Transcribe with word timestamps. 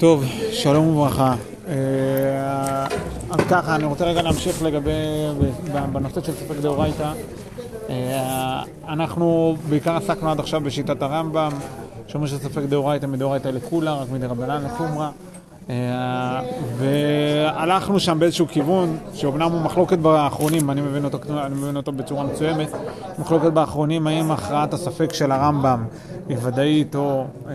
טוב, 0.00 0.24
שלום 0.52 0.86
וברכה. 0.86 1.34
אה, 1.68 2.86
אז 3.30 3.40
ככה, 3.50 3.74
אני 3.74 3.84
רוצה 3.84 4.04
רגע 4.04 4.22
להמשיך 4.22 4.62
לגבי, 4.62 4.90
בנושא 5.92 6.20
של 6.22 6.32
ספק 6.32 6.56
דאורייתא. 6.62 7.12
אה, 7.90 8.62
אנחנו 8.88 9.56
בעיקר 9.68 9.96
עסקנו 9.96 10.30
עד 10.30 10.40
עכשיו 10.40 10.60
בשיטת 10.60 11.02
הרמב"ם, 11.02 11.52
שאומר 12.06 12.26
שספק 12.26 12.62
דאורייתא 12.62 13.06
מדאורייתא 13.06 13.48
לקולה, 13.48 13.94
רק 13.94 14.10
מדרבנן 14.10 14.64
לחומרא. 14.64 15.10
אה, 15.70 16.42
והלכנו 16.76 18.00
שם 18.00 18.18
באיזשהו 18.18 18.46
כיוון, 18.48 18.96
שאומנם 19.14 19.52
הוא 19.52 19.60
מחלוקת 19.60 19.98
באחרונים, 19.98 20.70
אני 20.70 20.80
מבין 20.80 21.04
אותו, 21.04 21.18
אני 21.46 21.54
מבין 21.54 21.76
אותו 21.76 21.92
בצורה 21.92 22.24
מסוימת, 22.24 22.68
מחלוקת 23.18 23.52
באחרונים 23.52 24.06
האם 24.06 24.30
הכרעת 24.30 24.74
הספק 24.74 25.12
של 25.12 25.32
הרמב"ם 25.32 25.84
היא 26.28 26.36
ודאית 26.42 26.94
או, 26.94 27.24
אה, 27.48 27.54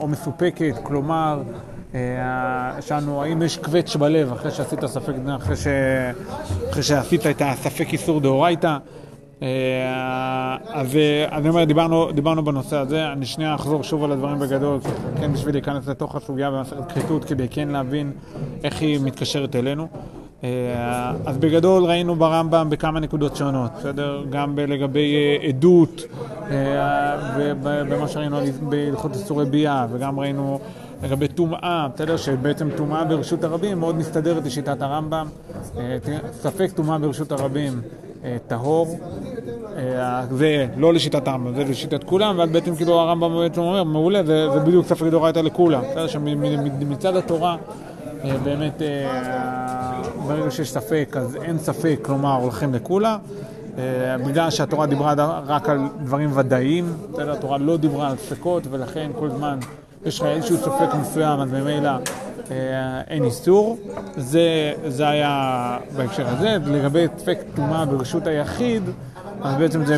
או 0.00 0.08
מסופקת, 0.08 0.74
כלומר, 0.82 1.42
אה, 1.94 2.00
שאלנו 2.80 3.22
האם 3.22 3.42
יש 3.42 3.56
קווץ' 3.56 3.96
בלב 3.96 4.32
אחרי 4.32 4.50
שעשית 4.50 4.86
ספק, 4.86 5.12
אחרי, 5.36 5.56
ש... 5.56 5.66
אחרי 6.70 6.82
שעשית 6.82 7.26
את 7.26 7.42
הספק 7.44 7.86
איסור 7.92 8.20
דאורייתא. 8.20 8.76
אה, 9.42 10.56
אז 10.68 10.98
אני 11.32 11.48
אומר, 11.48 11.64
דיברנו, 11.64 12.12
דיברנו 12.12 12.44
בנושא 12.44 12.76
הזה, 12.76 13.12
אני 13.12 13.26
שנייה 13.26 13.54
אחזור 13.54 13.82
שוב 13.82 14.04
על 14.04 14.12
הדברים 14.12 14.38
בגדול, 14.38 14.78
כן 15.20 15.32
בשביל 15.32 15.54
להיכנס 15.54 15.88
לתוך 15.88 16.16
הסוגיה 16.16 16.50
במסכת 16.50 16.92
כריתות, 16.92 17.24
כדי 17.24 17.48
כן 17.48 17.68
להבין 17.68 18.12
איך 18.64 18.80
היא 18.80 19.00
מתקשרת 19.00 19.56
אלינו. 19.56 19.88
אה, 20.44 21.12
אז 21.26 21.38
בגדול 21.38 21.84
ראינו 21.84 22.14
ברמב"ם 22.14 22.70
בכמה 22.70 23.00
נקודות 23.00 23.36
שונות, 23.36 23.70
בסדר? 23.78 24.24
גם 24.30 24.58
לגבי 24.58 25.14
אה, 25.14 25.48
עדות, 25.48 26.02
ובמה 27.36 28.08
שראינו 28.08 28.36
בהלכות 28.62 29.14
איסורי 29.14 29.44
ביאה, 29.44 29.86
וגם 29.92 30.20
ראינו 30.20 30.60
לגבי 31.02 31.28
טומאה, 31.28 31.88
בסדר? 31.94 32.16
שבעצם 32.16 32.68
טומאה 32.76 33.04
ברשות 33.04 33.44
הרבים 33.44 33.80
מאוד 33.80 33.96
מסתדרת 33.96 34.46
לשיטת 34.46 34.82
הרמב"ם. 34.82 35.26
ספק 36.32 36.70
טומאה 36.74 36.98
ברשות 36.98 37.32
הרבים 37.32 37.80
טהור, 38.46 38.98
אה, 39.76 40.22
זה 40.30 40.66
לא 40.76 40.94
לשיטת 40.94 41.28
הרמב"ם, 41.28 41.54
זה 41.54 41.64
לשיטת 41.64 42.04
כולם, 42.04 42.38
ואז 42.38 42.50
בעצם 42.50 42.76
כאילו 42.76 43.00
הרמב"ם 43.00 43.36
בעצם 43.36 43.60
אומר, 43.60 43.84
מעולה, 43.84 44.22
זה, 44.22 44.50
זה 44.50 44.60
בדיוק 44.60 44.86
ספר 44.86 45.08
דאורייתא 45.08 45.38
לכולם. 45.38 45.82
בסדר, 45.90 46.06
שמצד 46.06 47.16
התורה, 47.16 47.56
אה, 48.24 48.36
באמת, 48.44 48.82
אה, 48.82 50.02
ברגע 50.26 50.50
שיש 50.50 50.70
ספק, 50.70 51.16
אז 51.18 51.36
אין 51.42 51.58
ספק, 51.58 51.98
כלומר, 52.02 52.34
הולכים 52.42 52.74
לכולה. 52.74 53.18
בגלל 54.26 54.50
שהתורה 54.50 54.86
דיברה 54.86 55.40
רק 55.46 55.68
על 55.68 55.78
דברים 56.02 56.30
ודאיים, 56.34 56.92
בסדר, 57.12 57.32
התורה 57.32 57.58
לא 57.58 57.76
דיברה 57.76 58.10
על 58.10 58.16
ספקות, 58.16 58.62
ולכן 58.70 59.10
כל 59.18 59.30
זמן 59.30 59.58
יש 60.06 60.20
לך 60.20 60.26
איזשהו 60.26 60.56
ספק 60.56 60.94
מסוים, 61.00 61.40
אז 61.40 61.52
ממילא 61.52 61.88
אה, 61.88 61.98
אין 63.08 63.24
איסור. 63.24 63.78
זה, 64.16 64.72
זה 64.86 65.08
היה 65.08 65.78
בהקשר 65.96 66.28
הזה. 66.28 66.58
לגבי 66.66 67.06
ספק 67.18 67.38
טומאה 67.54 67.84
ברשות 67.84 68.26
היחיד, 68.26 68.82
אז 69.42 69.54
בעצם 69.56 69.84
זה, 69.84 69.96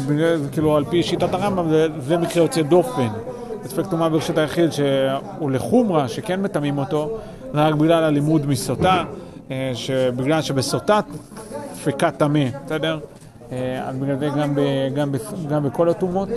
כאילו 0.53 0.77
על 0.77 0.85
פי 0.85 1.03
שיטת 1.03 1.35
הרמב"ם, 1.35 1.71
זה, 1.71 1.87
זה 1.99 2.17
מקרה 2.19 2.43
יוצא 2.43 2.63
דופן. 2.63 3.09
ספק 3.65 3.87
טומאה 3.91 4.09
ברשות 4.09 4.39
היחיד 4.39 4.71
שהוא 4.73 5.51
לחומרה, 5.51 6.09
שכן 6.09 6.43
מטמאים 6.43 6.79
אותו, 6.79 7.19
זה 7.53 7.67
רק 7.67 7.75
בגלל 7.75 8.05
הלימוד 8.05 8.47
מסוטה, 8.47 9.05
אה, 9.51 9.71
שבגלל 9.75 10.43
שבסוטה 10.43 11.01
ספקה 11.75 12.11
טמא, 12.11 12.45
בסדר? 12.67 12.99
אה, 13.53 13.89
אז 13.89 13.97
בגלל 13.97 14.19
זה 14.19 14.29
גם, 14.29 14.55
ב, 14.55 14.61
גם, 14.95 15.13
ב, 15.13 15.17
גם 15.49 15.65
בכל 15.65 15.89
הטומאות. 15.89 16.29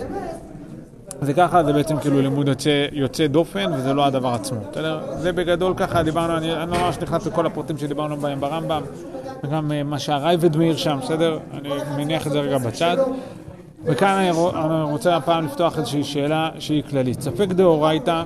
זה 1.22 1.34
ככה, 1.34 1.64
זה 1.64 1.72
בעצם 1.72 1.96
כאילו 1.96 2.20
לימוד 2.20 2.48
יוצא, 2.48 2.86
יוצא 2.92 3.26
דופן, 3.26 3.72
וזה 3.76 3.94
לא 3.94 4.04
הדבר 4.04 4.28
עצמו, 4.28 4.60
בסדר? 4.70 5.00
זה 5.18 5.32
בגדול 5.32 5.74
ככה, 5.76 6.02
דיברנו, 6.02 6.36
אני, 6.36 6.52
אני 6.56 6.70
לא 6.70 6.78
ממש 6.78 6.98
נכנס 7.02 7.26
לכל 7.26 7.46
הפרטים 7.46 7.78
שדיברנו 7.78 8.16
בהם 8.16 8.40
ברמב"ם, 8.40 8.82
וגם 9.44 9.70
uh, 9.70 9.84
מה 9.84 9.98
שהרייבד 9.98 10.56
מאיר 10.56 10.76
שם, 10.76 10.98
בסדר? 11.02 11.38
אני 11.52 11.68
מניח 11.96 12.26
את 12.26 12.32
זה 12.32 12.40
רגע 12.40 12.58
בצד. 12.58 12.96
וכאן 13.84 14.08
אני, 14.08 14.30
אני 14.30 14.82
רוצה 14.92 15.16
הפעם 15.16 15.44
לפתוח 15.44 15.78
איזושהי 15.78 16.04
שאלה 16.04 16.50
שהיא 16.58 16.82
כללית. 16.90 17.20
ספק 17.20 17.48
דאורייתא, 17.48 18.22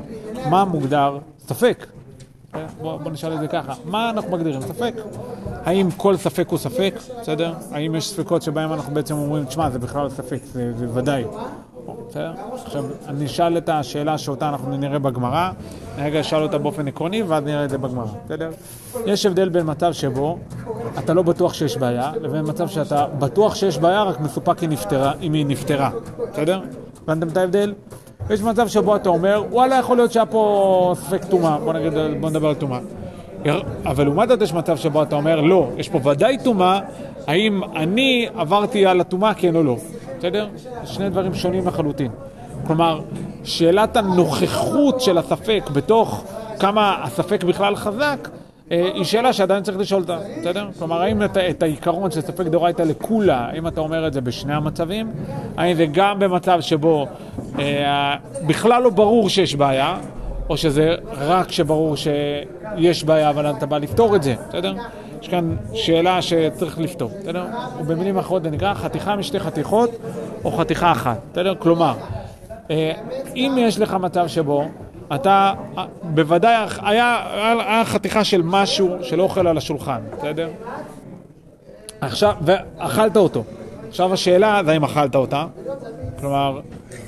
מה 0.51 0.65
מוגדר 0.65 1.19
ספק? 1.39 1.87
בוא, 2.81 2.97
בוא 2.97 3.11
נשאל 3.11 3.33
את 3.33 3.41
זה 3.41 3.49
ככה, 3.49 3.75
מה 3.85 4.11
אנחנו 4.11 4.31
מגדירים 4.31 4.61
ספק? 4.61 4.95
האם 5.65 5.91
כל 5.97 6.17
ספק 6.17 6.49
הוא 6.49 6.59
ספק, 6.59 6.95
בסדר? 7.21 7.55
האם 7.73 7.95
יש 7.95 8.09
ספקות 8.09 8.43
שבהם 8.43 8.73
אנחנו 8.73 8.95
בעצם 8.95 9.15
אומרים, 9.15 9.45
תשמע, 9.45 9.71
זה 9.71 9.79
בכלל 9.79 10.09
ספק, 10.09 10.41
זה, 10.45 10.73
זה 10.79 10.87
ודאי. 10.95 11.25
בסדר? 12.09 12.33
עכשיו, 12.65 12.85
אני 13.09 13.27
אשאל 13.27 13.59
את 13.59 13.69
השאלה 13.69 14.19
שאותה 14.19 14.49
אנחנו 14.49 14.77
נראה 14.77 14.99
בגמרא, 14.99 15.51
רגע 15.99 16.21
אשאל 16.21 16.43
אותה 16.43 16.59
באופן 16.59 16.89
עקרוני, 16.89 17.23
ואז 17.23 17.45
נראה 17.45 17.65
את 17.65 17.71
זה 17.71 17.79
בגמרא, 17.79 18.07
בסדר? 18.25 18.51
יש 19.07 19.27
הבדל 19.27 19.49
בין 19.49 19.63
מצב 19.67 19.93
שבו 19.93 20.39
אתה 20.99 21.15
לא 21.15 21.23
בטוח 21.23 21.55
שיש 21.55 21.77
בעיה, 21.77 22.13
לבין 22.21 22.45
מצב 22.49 22.69
שאתה 22.69 23.07
בטוח 23.19 23.55
שיש 23.55 23.79
בעיה, 23.79 24.03
רק 24.03 24.21
מסופק 24.21 24.63
אם 25.23 25.33
היא 25.33 25.47
נפתרה, 25.47 25.91
בסדר? 26.33 26.61
הבנתם 27.03 27.29
את 27.29 27.37
ההבדל? 27.37 27.75
יש 28.31 28.43
מצב 28.43 28.69
שבו 28.69 28.97
אתה 28.97 29.09
אומר, 29.09 29.43
וואלה, 29.51 29.77
יכול 29.77 29.97
להיות 29.97 30.13
שהיה 30.13 30.27
פה 30.27 30.95
ספק 30.99 31.25
טומאה, 31.25 31.59
בוא 31.59 31.73
נגיד, 31.73 31.93
בוא 32.21 32.31
נדבר 32.31 32.49
על 32.49 32.55
טומאה. 32.55 32.79
אבל 33.85 34.05
לעומת 34.05 34.29
זאת 34.29 34.43
יש 34.43 34.53
מצב 34.53 34.77
שבו 34.77 35.03
אתה 35.03 35.17
אומר, 35.17 35.41
לא, 35.41 35.69
יש 35.77 35.89
פה 35.89 36.01
ודאי 36.05 36.39
טומאה, 36.45 36.81
האם 37.27 37.65
אני 37.77 38.27
עברתי 38.37 38.87
על 38.87 39.01
הטומאה, 39.01 39.35
כן 39.35 39.57
או 39.57 39.63
לא. 39.63 39.77
בסדר? 40.19 40.49
שני 40.85 41.11
דברים 41.11 41.35
שונים 41.35 41.67
לחלוטין. 41.67 42.11
כלומר, 42.67 43.01
שאלת 43.45 43.97
הנוכחות 43.97 45.01
של 45.01 45.19
הספק 45.19 45.71
בתוך 45.73 46.25
כמה 46.59 46.97
הספק 47.03 47.45
בכלל 47.45 47.77
חזק, 47.77 48.29
אה, 48.73 48.91
היא 48.95 49.05
שאלה 49.05 49.33
שעדיין 49.33 49.63
צריך 49.63 49.79
לשאול 49.79 50.03
אותה, 50.03 50.19
בסדר? 50.41 50.69
כלומר, 50.79 51.03
האם 51.03 51.23
את, 51.23 51.37
את 51.37 51.63
העיקרון 51.63 52.11
של 52.11 52.21
ספק 52.21 52.47
דאורייתא 52.47 52.83
לכולה, 52.83 53.49
האם 53.53 53.67
אתה 53.67 53.81
אומר 53.81 54.07
את 54.07 54.13
זה 54.13 54.21
בשני 54.21 54.55
המצבים? 54.55 55.11
האם 55.57 55.77
זה 55.77 55.87
גם 55.93 56.19
במצב 56.19 56.61
שבו 56.61 57.07
אה, 57.59 58.17
בכלל 58.47 58.83
לא 58.83 58.91
ברור 58.91 59.29
שיש 59.29 59.55
בעיה, 59.55 59.97
או 60.49 60.57
שזה 60.57 60.95
רק 61.19 61.53
שברור 61.53 61.95
שיש 61.97 63.05
בעיה 63.05 63.31
אבל 63.31 63.51
אתה 63.51 63.67
בא 63.67 63.79
לפתור 63.79 64.17
את 64.17 64.23
זה, 64.23 64.35
בסדר? 64.49 64.75
יש 65.27 65.31
כאן 65.31 65.57
שאלה 65.75 66.23
שצריך 66.23 66.79
לפתור, 66.79 67.11
בסדר? 67.21 67.47
ובמילים 67.79 68.19
אחרות 68.19 68.43
זה 68.43 68.51
נקרא 68.51 68.75
חתיכה 68.75 69.17
משתי 69.17 69.41
חתיכות 69.41 69.91
או 70.45 70.53
חתיכה 70.53 70.93
אחת, 70.93 71.19
בסדר? 71.33 71.55
כלומר, 71.59 71.95
אה, 72.71 72.93
אם 73.37 73.57
יש 73.59 73.79
לך 73.79 73.95
מצב 73.95 74.29
שבו 74.29 74.65
אתה, 75.15 75.53
אה, 75.79 75.85
בוודאי 76.03 76.55
היה, 76.83 77.27
היה 77.67 77.85
חתיכה 77.85 78.25
של 78.25 78.43
משהו 78.45 78.97
של 79.03 79.21
אוכל 79.21 79.47
על 79.47 79.59
השולחן, 79.59 80.01
בסדר? 80.19 80.49
עכשיו, 82.01 82.35
ואכלת 82.43 83.17
אותו. 83.17 83.45
עכשיו 83.89 84.13
השאלה 84.13 84.61
זה 84.65 84.73
האם 84.73 84.85
אכלת 84.85 85.17
אותה, 85.17 85.47
כלומר, 86.21 86.61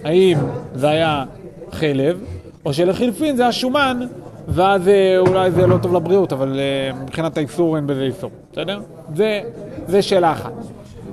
האם 0.05 0.39
זה 0.75 0.89
היה 0.89 1.25
חלב, 1.73 2.21
או 2.65 2.75
שלחילופין 2.75 3.37
זה 3.37 3.47
השומן 3.47 4.01
ואז 4.49 4.89
אה, 4.89 5.19
אולי 5.19 5.51
זה 5.51 5.67
לא 5.67 5.79
טוב 5.83 5.95
לבריאות, 5.95 6.33
אבל 6.33 6.61
אה, 6.61 7.01
מבחינת 7.03 7.37
האיסור 7.37 7.77
אין 7.77 7.87
בזה 7.87 8.03
איסור, 8.03 8.31
בסדר? 8.53 8.81
זה, 9.15 9.41
זה 9.87 10.03
שאלה 10.03 10.33
אחת. 10.33 10.53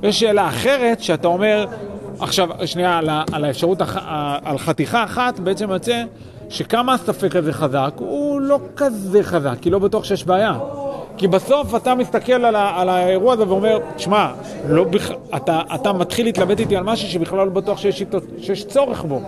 יש 0.03 0.19
שאלה 0.19 0.47
אחרת 0.47 1.03
שאתה 1.03 1.27
אומר, 1.27 1.65
עכשיו, 2.19 2.49
שנייה, 2.65 2.97
על, 2.97 3.09
על 3.31 3.45
האפשרות, 3.45 3.81
על 4.43 4.57
חתיכה 4.57 5.03
אחת, 5.03 5.39
בעצם 5.39 5.69
יוצא 5.69 6.03
שכמה 6.49 6.93
הספק 6.93 7.35
הזה 7.35 7.53
חזק, 7.53 7.91
הוא 7.97 8.41
לא 8.41 8.59
כזה 8.75 9.23
חזק, 9.23 9.55
כי 9.61 9.69
לא 9.69 9.79
בטוח 9.79 10.03
שיש 10.03 10.25
בעיה. 10.25 10.57
כי 11.17 11.27
בסוף 11.27 11.75
אתה 11.75 11.95
מסתכל 11.95 12.45
על, 12.45 12.55
ה, 12.55 12.81
על 12.81 12.89
האירוע 12.89 13.33
הזה 13.33 13.47
ואומר, 13.47 13.79
שמע, 13.97 14.27
לא 14.69 14.83
בכ... 14.83 15.11
אתה, 15.35 15.61
אתה 15.75 15.93
מתחיל 15.93 16.25
להתלבט 16.25 16.59
איתי 16.59 16.75
על 16.75 16.83
משהו 16.83 17.07
שבכלל 17.07 17.47
לא 17.47 17.53
בטוח 17.53 17.77
שיש, 17.77 18.03
שיש 18.41 18.65
צורך 18.65 19.03
בו. 19.03 19.21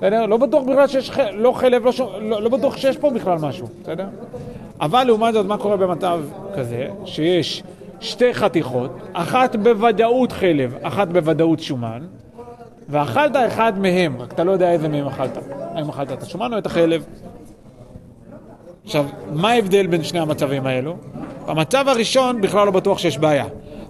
בסדר? 0.00 0.26
לא 0.26 0.36
בטוח 0.36 0.62
בכלל 0.62 0.86
שיש, 0.86 1.10
לא 1.32 1.52
חלב, 1.52 1.84
לא, 1.84 1.92
לא, 2.20 2.42
לא 2.42 2.48
בטוח 2.48 2.76
שיש 2.76 2.96
פה 2.96 3.10
בכלל 3.10 3.38
משהו, 3.38 3.66
בסדר? 3.82 4.06
אבל 4.80 5.04
לעומת 5.04 5.34
זאת, 5.34 5.46
מה 5.46 5.58
קורה 5.58 5.76
במצב 5.76 6.20
כזה, 6.56 6.88
שיש 7.04 7.62
שתי 8.00 8.34
חתיכות, 8.34 8.90
אחת 9.12 9.56
בוודאות 9.56 10.32
חלב, 10.32 10.74
אחת 10.82 11.08
בוודאות 11.08 11.60
שומן, 11.60 12.02
ואכלת 12.88 13.36
אחד 13.46 13.78
מהם, 13.78 14.16
רק 14.20 14.32
אתה 14.32 14.44
לא 14.44 14.52
יודע 14.52 14.72
איזה 14.72 14.88
מהם 14.88 15.06
אכלת. 15.06 15.38
האם 15.74 15.88
אכלת 15.88 16.12
את 16.12 16.22
השומן 16.22 16.52
או 16.52 16.58
את 16.58 16.66
החלב? 16.66 17.04
עכשיו, 18.84 19.06
מה 19.32 19.50
ההבדל 19.50 19.86
בין 19.86 20.02
שני 20.02 20.20
המצבים 20.20 20.66
האלו? 20.66 20.96
במצב 21.46 21.88
הראשון 21.88 22.40
בכלל 22.40 22.66
לא 22.66 22.70
בטוח 22.72 22.98
שיש 22.98 23.18
בעיה. 23.18 23.44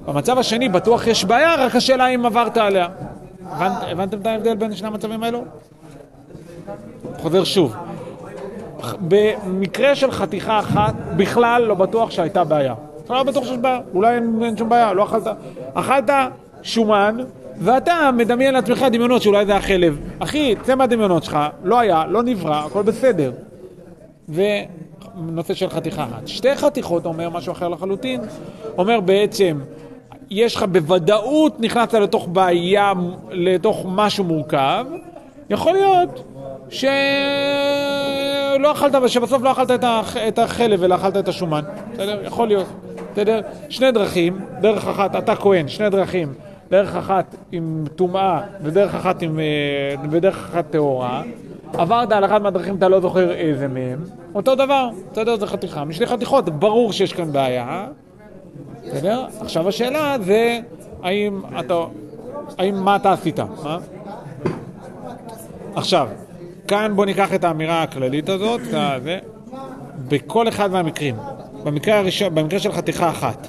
במצב 0.06 0.38
השני 0.38 0.68
בטוח 0.68 1.06
יש 1.06 1.24
בעיה, 1.24 1.54
רק 1.54 1.76
השאלה 1.76 2.06
אם 2.06 2.26
עברת 2.26 2.56
עליה. 2.56 2.88
הבנ... 3.46 3.70
הבנתם 3.90 4.20
את 4.20 4.26
ההבדל 4.26 4.56
בין 4.56 4.74
שני 4.74 4.88
המצבים 4.88 5.22
האלו? 5.22 5.44
חוזר 7.18 7.44
שוב. 7.44 7.74
במקרה 9.00 9.94
של 9.94 10.10
חתיכה 10.10 10.58
אחת, 10.58 10.94
בכלל 11.16 11.62
לא 11.62 11.74
בטוח 11.74 12.10
שהייתה 12.10 12.44
בעיה. 12.44 12.74
לא 13.10 13.22
בטוח 13.22 13.44
שיש 13.44 13.58
בעיה, 13.58 13.80
אולי 13.94 14.14
אין, 14.14 14.40
אין 14.42 14.56
שום 14.56 14.68
בעיה, 14.68 14.92
לא 14.92 15.04
אכלת. 15.04 15.26
אכלת 15.74 16.10
שומן, 16.62 17.16
ואתה 17.58 18.10
מדמיין 18.16 18.54
לעצמך 18.54 18.86
דמיונות 18.92 19.22
שאולי 19.22 19.46
זה 19.46 19.56
החלב. 19.56 19.98
אחי, 20.18 20.54
צא 20.62 20.74
מהדמיונות 20.74 21.24
שלך, 21.24 21.38
לא 21.64 21.78
היה, 21.78 22.06
לא 22.06 22.22
נברא, 22.22 22.66
הכל 22.66 22.82
בסדר. 22.82 23.32
ונושא 24.28 25.54
של 25.54 25.68
חתיכה 25.68 26.04
אחת. 26.04 26.28
שתי 26.28 26.54
חתיכות 26.56 27.06
אומר 27.06 27.30
משהו 27.30 27.52
אחר 27.52 27.68
לחלוטין, 27.68 28.20
אומר 28.78 29.00
בעצם, 29.00 29.60
יש 30.30 30.56
לך 30.56 30.62
בוודאות 30.62 31.60
נכנסת 31.60 31.94
לתוך 31.94 32.28
בעיה, 32.32 32.92
לתוך 33.30 33.86
משהו 33.88 34.24
מורכב, 34.24 34.84
יכול 35.50 35.72
להיות 35.72 36.22
שלא 36.70 36.88
אכלת, 38.72 39.10
שבסוף 39.10 39.42
לא 39.42 39.52
אכלת 39.52 39.70
את 40.28 40.38
החלב 40.38 40.82
אלא 40.82 40.94
אכלת 40.94 41.16
את 41.16 41.28
השומן, 41.28 41.62
בסדר? 41.92 42.24
יכול 42.24 42.48
להיות, 42.48 42.66
בסדר? 43.12 43.40
שני 43.68 43.92
דרכים, 43.92 44.38
דרך 44.60 44.86
אחת, 44.86 45.16
אתה 45.16 45.36
כהן, 45.36 45.68
שני 45.68 45.90
דרכים, 45.90 46.32
דרך 46.70 46.96
אחת 46.96 47.34
עם 47.52 47.84
טומאה 47.96 48.40
ודרך 48.62 48.94
אחת 48.94 49.22
עם, 49.22 49.38
אה, 49.38 49.94
ודרך 50.10 50.36
אחת 50.36 50.70
טהורה, 50.70 51.22
עברת 51.72 52.12
על 52.12 52.24
אחת 52.24 52.40
מהדרכים, 52.40 52.76
אתה 52.76 52.88
לא 52.88 53.00
זוכר 53.00 53.32
איזה 53.32 53.68
מהם, 53.68 53.98
אותו 54.34 54.54
דבר, 54.54 54.88
בסדר? 55.12 55.36
זה 55.36 55.46
חתיכה 55.46 55.84
משתי 55.84 56.06
חתיכות, 56.06 56.48
ברור 56.48 56.92
שיש 56.92 57.12
כאן 57.12 57.32
בעיה, 57.32 57.86
בסדר? 58.84 59.26
עכשיו 59.40 59.68
השאלה 59.68 60.16
זה, 60.20 60.58
האם 61.02 61.42
אתה, 61.60 61.74
האם 62.58 62.84
מה 62.84 62.96
אתה 62.96 63.12
עשית, 63.12 63.40
מה? 63.40 63.78
עכשיו, 65.74 66.08
כאן 66.70 66.92
בוא 66.96 67.06
ניקח 67.06 67.34
את 67.34 67.44
האמירה 67.44 67.82
הכללית 67.82 68.28
הזאת, 68.28 68.60
זה, 68.64 69.18
בכל 70.08 70.48
אחד 70.48 70.70
מהמקרים, 70.70 71.16
במקרה, 71.64 71.98
הראשון, 71.98 72.34
במקרה 72.34 72.58
של 72.58 72.72
חתיכה 72.72 73.10
אחת, 73.10 73.48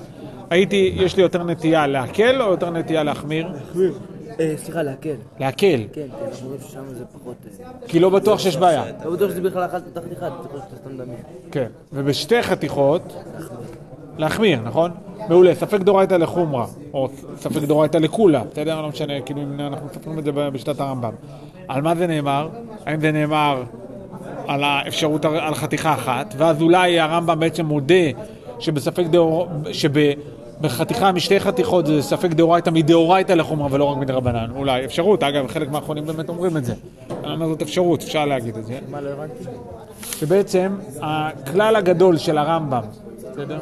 הייתי, 0.49 0.93
יש 0.95 1.15
לי 1.15 1.23
יותר 1.23 1.43
נטייה 1.43 1.87
להקל 1.87 2.41
או 2.41 2.51
יותר 2.51 2.69
נטייה 2.69 3.03
להחמיר? 3.03 3.47
להחמיר. 3.47 3.93
אה, 4.39 4.53
סליחה, 4.57 4.83
להקל. 4.83 5.15
להקל. 5.39 5.83
כן, 5.93 6.01
כן, 6.01 6.07
אנחנו 6.27 6.47
רואים 6.47 6.61
ששם 6.61 6.81
זה 6.93 7.05
פחות... 7.05 7.35
אה, 7.63 7.87
כי 7.87 7.99
לא 7.99 8.09
בטוח 8.09 8.39
שיש 8.39 8.57
בעיה. 8.57 8.83
לא 9.05 9.11
בטוח 9.11 9.29
שזה 9.29 9.41
בכלל 9.41 9.65
אכלת 9.65 9.83
תחת 9.93 10.13
אחד, 10.17 10.29
צריך 10.41 10.63
שאתה 10.63 10.75
סתם 10.75 10.95
מדמיין. 10.95 11.19
כן, 11.51 11.67
ובשתי 11.93 12.43
חתיכות, 12.43 13.15
להחמיר, 14.17 14.59
נכון? 14.63 14.91
מעולה, 15.29 15.55
ספק 15.55 15.79
דאורייתא 15.79 16.13
לחומרא, 16.13 16.65
או 16.93 17.09
ספק 17.37 17.61
דאורייתא 17.61 17.97
לקולה, 17.97 18.41
בסדר? 18.51 18.81
לא 18.81 18.89
משנה, 18.89 19.21
כאילו 19.21 19.41
אם 19.41 19.59
אנחנו 19.59 19.87
מספרים 19.91 20.19
את 20.19 20.23
זה 20.23 20.31
בשיטת 20.31 20.79
הרמב"ם. 20.79 21.11
על 21.67 21.81
מה 21.81 21.95
זה 21.95 22.07
נאמר? 22.07 22.49
האם 22.85 23.01
זה 23.01 23.11
נאמר 23.11 23.63
על 24.47 24.63
האפשרות, 24.63 25.25
על 25.25 25.55
חתיכה 25.55 25.93
אחת, 25.93 26.33
ואז 26.37 26.61
אולי 26.61 26.99
הרמב"ם 26.99 27.39
בעצם 27.39 27.65
מודה 27.65 27.95
שבספק 28.59 29.05
דאור... 29.05 29.47
שבחתיכה 29.71 31.11
משתי 31.11 31.39
חתיכות 31.39 31.85
זה 31.85 32.01
ספק 32.01 32.29
דאורייתא 32.29 32.69
מדאורייתא 32.69 33.33
לחומרא 33.33 33.67
ולא 33.71 33.83
רק 33.83 33.97
מדרבנן, 33.97 34.47
אולי 34.55 34.85
אפשרות, 34.85 35.23
אגב 35.23 35.47
חלק 35.47 35.71
מהאחרונים 35.71 36.05
באמת 36.05 36.29
אומרים 36.29 36.57
את 36.57 36.65
זה, 36.65 36.73
אומר 37.23 37.47
זאת 37.47 37.61
אפשרות, 37.61 38.03
אפשר 38.03 38.25
להגיד 38.25 38.57
את 38.57 38.65
זה. 38.65 38.79
מה 38.89 39.01
לא 39.01 39.09
הבנתי? 39.09 39.43
שבעצם 40.17 40.75
הכלל 41.01 41.75
הגדול 41.75 42.17
של 42.17 42.37
הרמב"ם, 42.37 42.81
בסדר? 43.31 43.59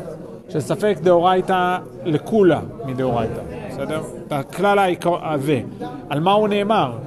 של 0.49 0.59
ספק 0.59 0.97
דאורייתא 1.03 1.77
לקולה 2.05 2.59
מדאורייתא, 2.85 3.41
בסדר? 3.69 4.01
הכלל 4.31 4.95
הזה, 5.23 5.61
על 6.09 6.19
מה 6.19 6.31
הוא 6.31 6.47
נאמר? 6.47 6.97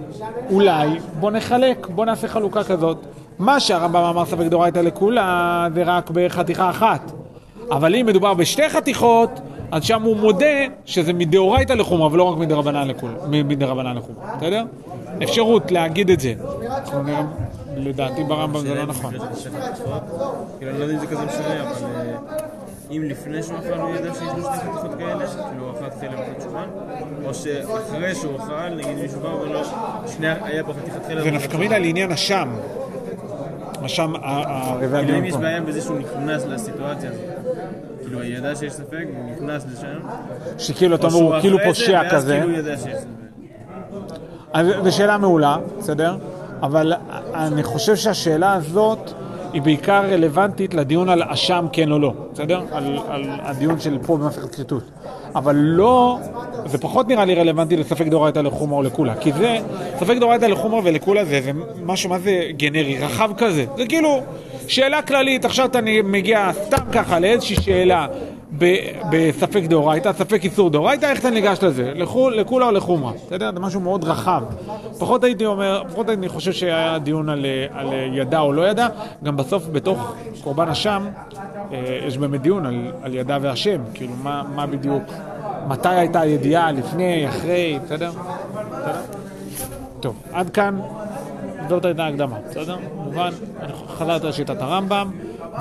אולי 0.50 0.88
בוא 1.20 1.30
נחלק, 1.30 1.86
בוא 1.86 2.04
נעשה 2.04 2.28
חלוקה 2.28 2.64
כזאת. 2.64 2.98
מה 3.38 3.60
שהרמב"ם 3.60 4.02
אמר 4.02 4.24
ספק 4.24 4.46
דאורייתא 4.46 4.78
לקולה 4.78 5.68
זה 5.74 5.82
רק 5.82 6.10
בחתיכה 6.10 6.70
אחת. 6.70 7.12
אבל 7.70 7.94
אם 7.94 8.06
מדובר 8.06 8.34
בשתי 8.34 8.68
חתיכות, 8.68 9.40
אז 9.70 9.84
שם 9.84 10.02
הוא 10.02 10.16
מודה 10.16 10.46
שזה 10.84 11.12
מדאורייתא 11.12 11.72
לחומרה 11.72 12.08
ולא 12.12 12.22
רק 12.22 12.38
מדרבנן 12.38 12.88
לחומרה, 12.88 14.36
בסדר? 14.36 14.64
אפשרות 15.22 15.70
להגיד 15.70 16.10
את 16.10 16.20
זה. 16.20 16.34
לדעתי 17.76 18.24
ברמב"ם 18.24 18.60
זה 18.60 18.74
לא 18.74 18.86
נכון. 18.86 19.14
כאילו, 20.58 20.70
אני 20.70 20.78
לא 20.78 20.84
יודע 20.84 20.94
אם 20.94 21.00
זה 21.00 21.06
כזה 21.06 21.24
משנה, 21.24 21.62
אבל 21.62 21.70
אה, 21.96 22.16
אם 22.92 23.02
לפני 23.04 23.42
שהוא 23.42 23.58
אכל 23.58 23.80
הוא 23.80 23.94
ידע 23.96 24.14
שיש 24.14 24.22
לו 24.22 24.42
שתי 24.42 24.58
חתיכות 24.58 24.94
כאלה, 24.98 25.26
כאילו 25.26 25.64
הוא 25.64 25.72
אכל 25.72 25.90
חלב 26.00 26.18
ואכל 26.18 26.40
שומן, 26.42 26.68
או 27.24 27.34
שאחרי 27.34 28.14
שהוא 28.14 28.36
אכל, 28.36 28.68
נגיד 28.76 28.98
מישהו 29.02 29.20
בא 29.20 29.26
ואומר 29.26 29.52
לו, 29.52 29.60
היה 30.20 30.64
פה 30.64 30.72
חתיכת 30.72 31.06
חלב. 31.06 31.24
זה 31.24 31.30
נפקא 31.30 31.56
מינה 31.56 31.78
לעניין 31.78 32.12
השם. 32.12 32.48
השם 33.82 34.12
כאילו 34.90 35.18
אם 35.18 35.24
יש 35.24 35.34
בעיה 35.34 35.60
בזה 35.60 35.80
שהוא 35.80 35.98
נכנס 35.98 36.44
לסיטואציה 36.46 37.10
הזאת. 37.10 37.24
כאילו, 38.00 38.24
ידע 38.24 38.56
שיש 38.56 38.72
ספק, 38.72 39.04
הוא 39.16 39.30
נכנס 39.32 39.66
לשם. 39.72 39.98
שכאילו, 40.58 40.96
אתה 40.96 41.06
אומר, 41.06 41.16
הוא 41.16 41.40
כאילו 41.40 41.58
פושע 41.64 42.10
כזה. 42.10 42.34
ואז 42.34 42.42
כאילו 42.42 42.58
ידע 42.58 42.76
שיש 42.76 42.94
ספק. 42.94 44.66
זו 44.84 44.92
שאלה 44.92 45.18
מעולה, 45.18 45.56
בסדר? 45.78 46.16
אבל 46.62 46.92
אני 47.34 47.62
חושב 47.62 47.96
שהשאלה 47.96 48.52
הזאת 48.52 49.12
היא 49.52 49.62
בעיקר 49.62 50.04
רלוונטית 50.12 50.75
לדיון 50.75 51.08
על 51.08 51.22
אשם 51.22 51.66
כן 51.72 51.93
או 51.93 51.99
לא, 51.99 52.12
בסדר? 52.32 52.60
על, 52.72 52.99
על 53.08 53.25
הדיון 53.43 53.81
של 53.81 53.99
פה 54.06 54.16
במסכת 54.16 54.54
כריתות. 54.54 54.82
אבל 55.34 55.56
לא, 55.56 56.19
זה 56.66 56.78
פחות 56.78 57.08
נראה 57.08 57.25
לי 57.25 57.34
רלוונטי 57.34 57.76
לספק 57.76 58.06
דאורייתא 58.06 58.38
לחומרה 58.38 58.78
או 58.78 58.82
לקולה. 58.82 59.14
כי 59.14 59.32
זה, 59.32 59.58
ספק 59.99 60.16
דאורייתא 60.20 60.44
לחומרה 60.44 60.81
ולקולה 60.84 61.25
זה, 61.25 61.40
זה 61.40 61.50
משהו, 61.84 62.10
מה 62.10 62.19
זה 62.19 62.43
גנרי, 62.56 62.99
רחב 62.99 63.31
כזה. 63.37 63.64
זה 63.76 63.87
כאילו 63.87 64.20
שאלה 64.69 65.02
כללית, 65.02 65.44
עכשיו 65.44 65.66
אתה 65.66 65.78
מגיע 66.04 66.50
סתם 66.52 66.84
ככה 66.93 67.19
לאיזושהי 67.19 67.56
שאלה 67.56 68.06
בספק 69.10 69.62
דאורייתא, 69.69 70.12
ספק 70.12 70.44
איסור 70.44 70.70
דאורייתא, 70.70 71.06
איך 71.06 71.20
אתה 71.20 71.31
ניגש 71.31 71.58
לזה? 71.62 71.93
לקולה 72.32 72.66
או 72.66 72.70
לחומרה? 72.70 73.12
בסדר? 73.26 73.50
זה 73.54 73.60
משהו 73.60 73.81
מאוד 73.81 74.04
רחב. 74.04 74.43
פחות 74.99 75.25
הייתי 75.25 75.46
אומר, 75.46 75.82
פחות 75.93 76.08
אני 76.08 76.28
חושב 76.28 76.52
שהיה 76.52 76.99
דיון 76.99 77.28
על, 77.28 77.46
על 77.70 77.88
ידע 78.12 78.40
או 78.40 78.52
לא 78.52 78.69
ידע, 78.69 78.88
גם 79.25 79.37
בסוף 79.37 79.66
בתוך 79.72 80.14
קורבן 80.44 80.69
אשם 80.69 81.06
אה, 81.72 81.99
יש 82.06 82.19
באמת 82.19 82.43
דיון 82.43 82.66
על, 82.66 82.93
על 83.02 83.14
ידע 83.14 83.38
והשם, 83.40 83.81
כאילו 83.94 84.12
מה, 84.22 84.43
מה 84.54 84.66
בדיוק, 84.66 85.02
מתי 85.69 85.88
הייתה 85.88 86.20
הידיעה, 86.20 86.72
לפני, 86.72 87.28
אחרי, 87.28 87.78
בסדר? 87.84 88.10
טוב, 90.00 90.22
עד 90.32 90.50
כאן, 90.50 90.81
זאת 91.69 91.84
הייתה 91.84 92.06
הקדמה, 92.06 92.37
בסדר? 92.50 92.76
מובן, 92.96 93.31
אני 93.60 93.72
חזרתי 93.88 94.26
לשיטת 94.26 94.62
הרמב"ם. 94.62 95.10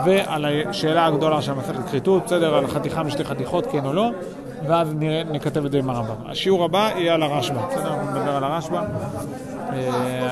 ועל 0.05 0.45
השאלה 0.69 1.05
הגדולה 1.05 1.41
של 1.41 1.53
מסכת 1.53 1.89
כריתות, 1.89 2.25
בסדר, 2.25 2.55
על 2.55 2.67
חתיכה 2.67 3.03
משתי 3.03 3.23
חתיכות, 3.23 3.65
כן 3.71 3.85
או 3.85 3.93
לא, 3.93 4.09
ואז 4.67 4.93
נראה, 4.93 5.23
נכתב 5.23 5.65
את 5.65 5.71
זה 5.71 5.79
עם 5.79 5.89
הרמב"ם. 5.89 6.15
השיעור 6.25 6.63
הבא 6.63 6.89
יהיה 6.95 7.13
על 7.13 7.23
הרשב"א, 7.23 7.67
בסדר? 7.71 7.93
אנחנו 7.93 8.11
נדבר 8.11 8.35
על 8.35 8.43
הרשב"א, 8.43 8.81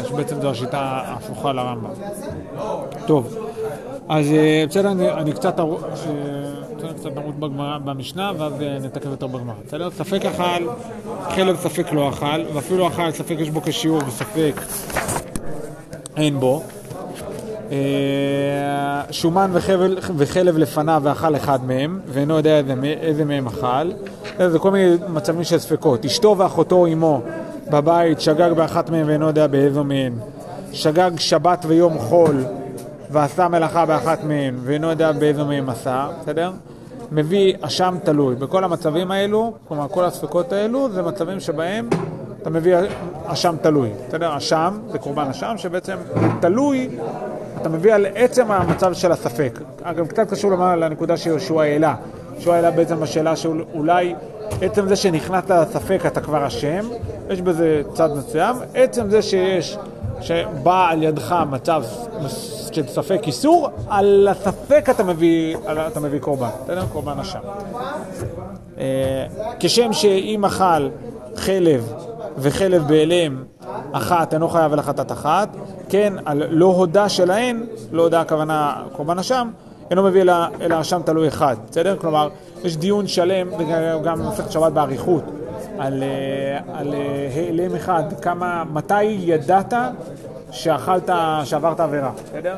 שבעצם 0.08 0.42
זו 0.42 0.50
השיטה 0.50 0.80
ההפוכה 0.80 1.54
לרמב"ם. 1.54 1.90
טוב, 3.08 3.38
אז 4.10 4.26
בסדר, 4.70 4.92
אני, 4.92 5.12
אני 5.12 5.34
קצת, 5.34 5.60
קצת 6.96 7.12
נרוץ 7.16 7.36
במשנה, 7.86 8.32
ואז 8.38 8.54
נתקף 8.82 9.06
יותר 9.06 9.28
בגמרא. 9.28 9.54
בסדר? 9.68 9.92
ספק 9.92 10.26
אכל, 10.26 10.68
חלק 11.30 11.56
ספק 11.56 11.92
לא 11.92 12.10
אכל, 12.10 12.42
ואפילו 12.54 12.88
אכל, 12.88 13.12
ספק 13.12 13.36
יש 13.40 13.50
בו 13.50 13.62
כשיעור 13.62 14.02
וספק 14.08 14.62
אין 16.18 16.40
בו. 16.40 16.64
שומן 19.12 19.50
וחבל, 19.54 19.98
וחלב 20.18 20.58
לפניו 20.58 21.02
ואכל 21.06 21.36
אחד 21.36 21.66
מהם, 21.66 22.00
ואינו 22.08 22.38
יודע 22.38 22.58
איזה, 22.58 22.74
איזה 22.84 23.26
מהם 23.26 23.48
אכל. 23.48 23.92
זה 24.48 24.60
כל 24.60 24.72
מיני 24.72 24.96
מצבים 25.10 25.44
של 25.44 25.60
ספקות. 25.60 26.06
אשתו 26.06 26.36
ואחותו 26.38 26.76
או 26.76 26.88
אמו 26.88 27.22
בבית 27.70 28.22
שגג 28.22 28.52
באחת 28.56 28.90
מהם 28.90 29.08
ואינו 29.08 29.28
יודע 29.28 29.48
באיזו 29.48 29.84
מהן. 29.84 30.14
שגג 30.74 31.12
שבת 31.18 31.66
ויום 31.68 32.00
חול 32.00 32.46
ועשה 33.12 33.48
מלאכה 33.48 33.86
באחת 33.86 34.24
מהן 34.24 34.56
ואינו 34.64 34.90
יודע 34.90 35.12
באיזו 35.12 35.46
מהם 35.46 35.70
עשה, 35.70 36.08
בסדר? 36.22 36.52
מביא 37.12 37.54
אשם 37.62 37.96
תלוי. 38.04 38.36
בכל 38.36 38.64
המצבים 38.64 39.12
האלו, 39.12 39.54
כלומר 39.68 39.88
כל 39.88 40.06
הספקות 40.06 40.54
האלו, 40.54 40.90
זה 40.90 41.02
מצבים 41.02 41.40
שבהם 41.40 41.90
אתה 42.42 42.50
מביא 42.50 42.76
אשם 43.26 43.56
תלוי. 43.62 43.90
בסדר? 44.08 44.38
אשם 44.38 44.80
זה 44.92 45.00
קורבן 45.00 45.28
אשם 45.30 45.54
שבעצם 45.58 45.96
תלוי 46.40 46.90
אתה 47.62 47.70
מביא 47.70 47.94
על 47.94 48.06
עצם 48.16 48.52
המצב 48.52 48.94
של 48.94 49.12
הספק. 49.12 49.60
אגב, 49.82 50.08
קצת 50.08 50.30
קשור 50.30 50.52
לנקודה 50.52 51.18
שיהושע 51.18 51.62
העלה. 51.62 51.96
יהושע 52.34 52.54
העלה 52.54 52.72
בעצם 52.72 53.00
בשאלה 53.00 53.36
שאולי 53.36 54.16
עצם 54.62 54.88
זה 54.88 54.96
שנכנסת 54.96 55.52
לספק 55.52 56.02
אתה 56.08 56.22
כבר 56.22 56.48
אשם, 56.48 56.86
יש 57.30 57.42
בזה 57.42 57.82
צד 57.94 58.10
מסוים. 58.18 58.56
עצם 58.74 59.10
זה 59.10 59.22
שיש, 59.22 59.78
שבא 60.22 60.88
על 60.90 61.04
ידך 61.04 61.36
מצב 61.50 61.84
של 62.72 62.88
ספק 62.88 63.22
איסור, 63.28 63.70
על 63.90 64.28
הספק 64.32 64.90
אתה 64.90 65.04
מביא, 65.04 65.58
אתה 65.88 66.00
מביא 66.00 66.20
קורבן, 66.20 66.50
בסדר? 66.64 66.86
קורבן 66.94 67.20
אשם. 67.20 67.40
אה, 68.78 69.26
כשם 69.60 69.94
שאם 69.94 70.46
אכל 70.46 70.90
חלב 71.36 71.94
וחלב 72.38 72.88
בהלם 72.88 73.44
אחת 73.92 74.34
אינו 74.34 74.50
חייב 74.50 74.74
על 74.74 74.80
החטאת 74.80 75.12
אחת, 75.12 75.50
כן, 75.90 76.14
על 76.26 76.44
לא 76.50 76.66
הודה 76.66 77.10
שלהן, 77.10 77.64
לא 77.92 78.02
הודה 78.02 78.22
הכוונה 78.22 78.84
קורבן 78.92 79.20
אשם, 79.20 79.50
אינו 79.90 80.04
מביא 80.04 80.22
אלא 80.62 80.82
אשם 80.82 81.02
תלוי 81.06 81.28
אחד, 81.28 81.56
בסדר? 81.70 81.98
כלומר, 81.98 82.30
יש 82.64 82.78
דיון 82.78 83.08
שלם, 83.08 83.48
גם 84.04 84.20
במסכת 84.20 84.52
שבת 84.52 84.72
באריכות, 84.72 85.24
על, 85.80 86.04
אה, 86.04 86.80
על 86.80 86.94
אה, 86.94 87.30
העלם 87.36 87.76
אחד, 87.76 88.04
כמה, 88.22 88.64
מתי 88.74 89.04
ידעת 89.04 89.74
שאכלת, 90.52 91.10
שעברת 91.44 91.80
עבירה, 91.80 92.12
בסדר? 92.26 92.56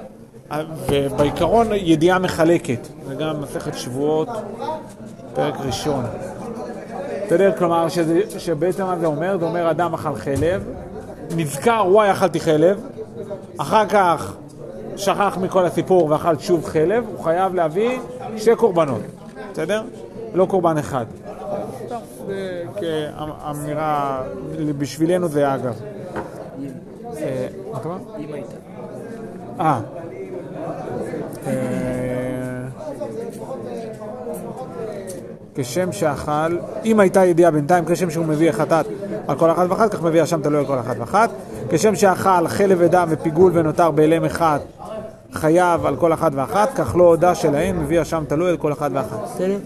ובעיקרון 0.89 1.67
ידיעה 1.73 2.19
מחלקת, 2.19 2.87
זה 3.07 3.15
גם 3.15 3.41
מסכת 3.41 3.77
שבועות, 3.77 4.29
פרק 5.33 5.55
ראשון. 5.65 6.05
יודע, 7.33 7.51
כלומר, 7.51 7.89
שזה, 7.89 8.21
שבעצם 8.37 8.85
מה 8.85 8.99
זה 8.99 9.05
אומר? 9.05 9.37
זה 9.39 9.45
אומר 9.45 9.71
אדם 9.71 9.93
אכל 9.93 10.15
חלב, 10.15 10.63
נזכר, 11.35 11.83
וואי, 11.87 12.11
אכלתי 12.11 12.39
חלב, 12.39 12.87
אחר 13.57 13.85
כך 13.85 14.35
שכח 14.97 15.37
מכל 15.41 15.65
הסיפור 15.65 16.09
ואכל 16.09 16.37
שוב 16.37 16.65
חלב, 16.65 17.05
הוא 17.07 17.23
חייב 17.23 17.55
להביא 17.55 17.99
שתי 18.37 18.55
קורבנות, 18.55 19.01
בסדר? 19.51 19.83
לא 20.33 20.45
קורבן 20.45 20.77
אחד. 20.77 21.05
זה 22.27 22.63
כאמירה, 22.79 24.23
בשבילנו 24.77 25.27
זה 25.27 25.55
אגב. 25.55 25.81
אה, 27.17 27.47
מה 27.71 27.77
אתה 27.79 27.89
אומר? 27.89 27.97
הייתה. 28.33 28.55
אה. 29.59 29.81
אה, 31.47 31.51
כשם 35.55 35.91
שאכל, 35.91 36.57
אם 36.85 36.99
הייתה 36.99 37.25
ידיעה 37.25 37.51
בינתיים, 37.51 37.85
כשם 37.85 38.09
שהוא 38.09 38.25
מביא 38.25 38.51
חטאת 38.51 38.85
על 39.27 39.37
כל 39.37 39.51
אחת 39.51 39.69
ואחת, 39.69 39.93
כך 39.93 40.01
מביא 40.01 40.21
השם 40.21 40.41
תלוי 40.41 40.59
על 40.59 40.65
כל 40.65 40.79
אחת 40.79 40.95
ואחת. 40.99 41.29
כשם 41.69 41.95
שאכל 41.95 42.47
חלב 42.47 42.77
ודם 42.81 43.07
ופיגול 43.09 43.51
ונותר 43.55 43.91
באלם 43.91 44.25
אחד, 44.25 44.59
חייב 45.33 45.85
על 45.85 45.95
כל 45.95 46.13
אחת 46.13 46.31
ואחת, 46.35 46.69
כך 46.75 46.95
לא 46.95 47.03
הודה 47.03 47.35
שלהם, 47.35 47.83
מביא 47.83 48.01
השם 48.01 48.23
תלוי 48.27 48.49
על 48.49 48.57
כל 48.57 48.73
אחת 48.73 48.91
ואחת. 48.93 49.19
בסדר? 49.23 49.57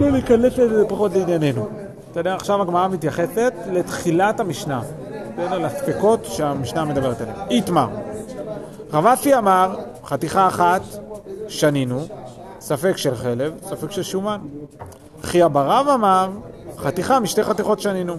לא 0.00 0.10
ניכנס 0.10 0.58
לזה, 0.58 0.78
זה 0.78 0.84
פחות 0.88 1.12
לענייננו. 1.14 1.68
אתה 2.10 2.20
יודע, 2.20 2.34
עכשיו 2.34 2.62
הגמרא 2.62 2.88
מתייחסת 2.88 3.52
לתחילת 3.72 4.40
המשנה, 4.40 4.80
בסדר? 5.36 5.58
לספקות 5.58 6.24
שהמשנה 6.24 6.84
מדברת 6.84 7.20
עליהן. 7.20 7.36
איתמר. 7.50 7.88
רב 8.92 9.06
אסי 9.06 9.34
אמר, 9.34 9.76
חתיכה 10.04 10.46
אחת, 10.46 10.82
שנינו, 11.48 12.00
ספק 12.60 12.96
של 12.96 13.14
חלב, 13.14 13.52
ספק 13.62 13.90
של 13.90 14.02
שומן. 14.02 14.38
חייא 15.22 15.48
ברב 15.48 15.88
אמר, 15.94 16.30
חתיכה 16.82 17.20
משתי 17.20 17.42
חתיכות 17.42 17.80
שנינו. 17.80 18.16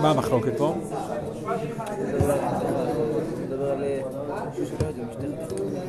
מה 0.00 0.10
המחלוקת 0.10 0.52
פה? 0.58 0.74
אה, 0.74 0.78
משהו. 4.50 4.64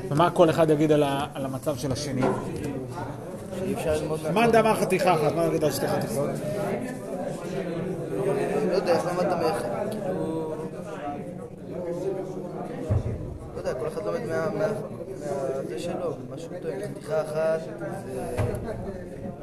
ומה 0.10 0.30
כל 0.30 0.50
אחד 0.50 0.70
יגיד 0.70 0.92
על, 0.92 1.04
המצב 1.36 1.78
של 1.78 1.92
השני? 1.92 2.22
מה... 2.22 2.38
מאן 4.34 4.52
דאמר 4.52 4.76
חתיכה 4.76 5.14
אחת, 5.14 5.36
מה 5.36 5.48
נגיד 5.48 5.64
על 5.64 5.72
שתי 5.72 5.88
חתיכות? 5.88 6.30
לא 8.70 8.76
יודע, 8.76 8.94
איך 8.94 9.06
למדת? 9.06 9.56
כאילו... 9.92 10.54
לא 13.56 13.60
יודע, 13.60 13.74
כל 13.74 13.88
אחד 13.88 14.06
לומד 14.06 14.26
מה... 14.28 14.50
מה... 14.50 14.66
זה 15.68 15.80
שלו, 15.80 16.14
מה 16.30 16.38
שהוא 16.38 16.58
טוען. 16.62 16.82
חתיכה 16.82 17.22
אחת 17.22 17.60
זה 18.06 18.22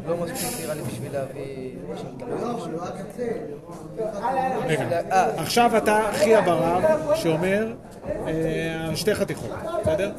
לא 0.06 0.16
מספיק 0.16 0.60
נראה 0.64 0.74
לי 0.74 0.82
בשביל 0.82 1.12
להביא... 1.12 1.70
רגע, 4.66 5.00
אה, 5.12 5.40
עכשיו 5.40 5.76
אתה 5.76 6.00
חייא 6.12 6.40
ברב 6.40 6.82
שאומר 7.14 7.72
אה, 8.26 8.90
שתי 8.96 9.14
חתיכות, 9.14 9.50
בסדר? 9.82 10.12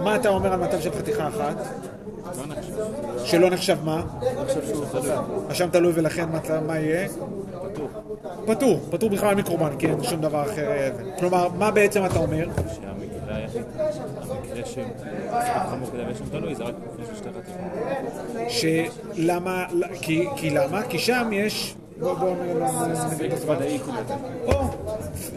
מה 0.00 0.16
אתה 0.16 0.28
אומר 0.28 0.52
על 0.52 0.60
מצב 0.60 0.80
של 0.80 0.90
חתיכה 0.92 1.28
אחת? 1.28 1.56
שלא 3.24 3.50
נחשב 3.50 3.78
מה? 3.84 4.02
אשם 5.50 5.68
תלוי 5.70 5.92
ולכן 5.94 6.26
מה- 6.66 6.78
יהיה? 6.78 7.08
פטור. 8.46 8.80
פטור 8.90 9.10
בכלל 9.10 9.34
מקורבן, 9.34 9.76
כי 9.78 9.86
אין 9.86 10.02
שום 10.02 10.20
דבר 10.20 10.42
אחר. 10.42 10.70
כלומר, 11.18 11.48
מה 11.48 11.70
בעצם 11.70 12.06
אתה 12.06 12.18
אומר? 12.18 12.48
שהמקרה 14.64 15.10
היחיד, 15.10 15.28
המקרה 15.30 15.64
שחמור 15.66 15.88
כדי 15.92 16.02
ויש 16.04 16.18
שם 16.18 16.24
תלוי 16.30 16.54
זה 16.54 16.64
רק 16.64 16.74
לפני 17.00 17.16
שתי 17.16 17.28
חתיכות. 17.28 19.16
שלמה, 19.16 19.64
כי, 20.00 20.50
למה? 20.50 20.82
כי 20.82 20.98
שם 20.98 21.28
יש, 21.32 21.74
בוא 22.00 22.14
בוא 22.14 22.34
נגיד 23.14 23.32
את 23.32 23.38
זה 23.38 23.52
ודאי 23.52 23.78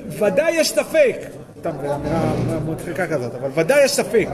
ודאי 0.09 0.51
יש 0.51 0.69
ספק. 0.69 1.15
סתם, 1.59 1.71
זו 1.83 1.95
אמירה 1.95 2.31
מצחיקה 2.67 3.07
כזאת, 3.07 3.35
אבל 3.35 3.49
ודאי 3.55 3.83
יש 3.83 3.91
ספק. 3.91 4.27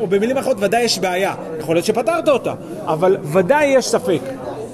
או 0.00 0.06
במילים 0.06 0.38
אחרות, 0.38 0.56
ודאי 0.60 0.82
יש 0.82 0.98
בעיה. 0.98 1.34
יכול 1.58 1.76
להיות 1.76 1.86
שפתרת 1.86 2.28
אותה, 2.28 2.54
אבל 2.84 3.16
ודאי 3.22 3.66
יש 3.66 3.88
ספק. 3.88 4.20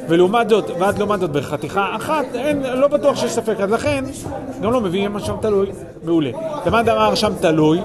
ולעומת 0.08 0.48
זאת, 0.48 0.70
ואז 0.80 0.98
לעומת 0.98 1.20
זאת, 1.20 1.30
בחתיכה 1.30 1.96
אחת, 1.96 2.24
אין, 2.34 2.62
לא 2.62 2.88
בטוח 2.88 3.16
שיש 3.16 3.32
ספק, 3.32 3.60
אז 3.60 3.70
לכן, 3.70 4.04
גם 4.62 4.72
לא 4.72 4.80
מביאים 4.80 5.12
מה 5.12 5.20
שם 5.20 5.34
תלוי, 5.40 5.70
מעולה. 6.04 6.30
למה 6.66 6.80
אמר 6.80 7.14
שם 7.14 7.32
תלוי? 7.40 7.80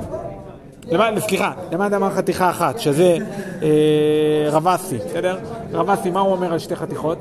למה, 0.87 1.19
סליחה, 1.21 1.51
למה 1.71 1.87
אמר 1.93 2.09
חתיכה 2.09 2.49
אחת, 2.49 2.79
שזה 2.79 3.17
אה, 3.61 3.69
רבסי, 4.51 4.97
בסדר? 4.97 5.37
רבסי, 5.73 6.11
מה 6.11 6.19
הוא 6.19 6.31
אומר 6.31 6.53
על 6.53 6.59
שתי 6.59 6.75
חתיכות? 6.75 7.17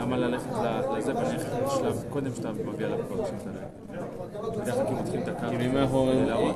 למה 0.00 0.16
ללכת 0.16 0.46
לזה 0.98 1.12
קודם 2.10 2.30
שאתה. 2.36 2.48
בדרך 4.62 4.74
כלל 4.74 4.84
את 5.22 5.28
הקו. 5.28 5.46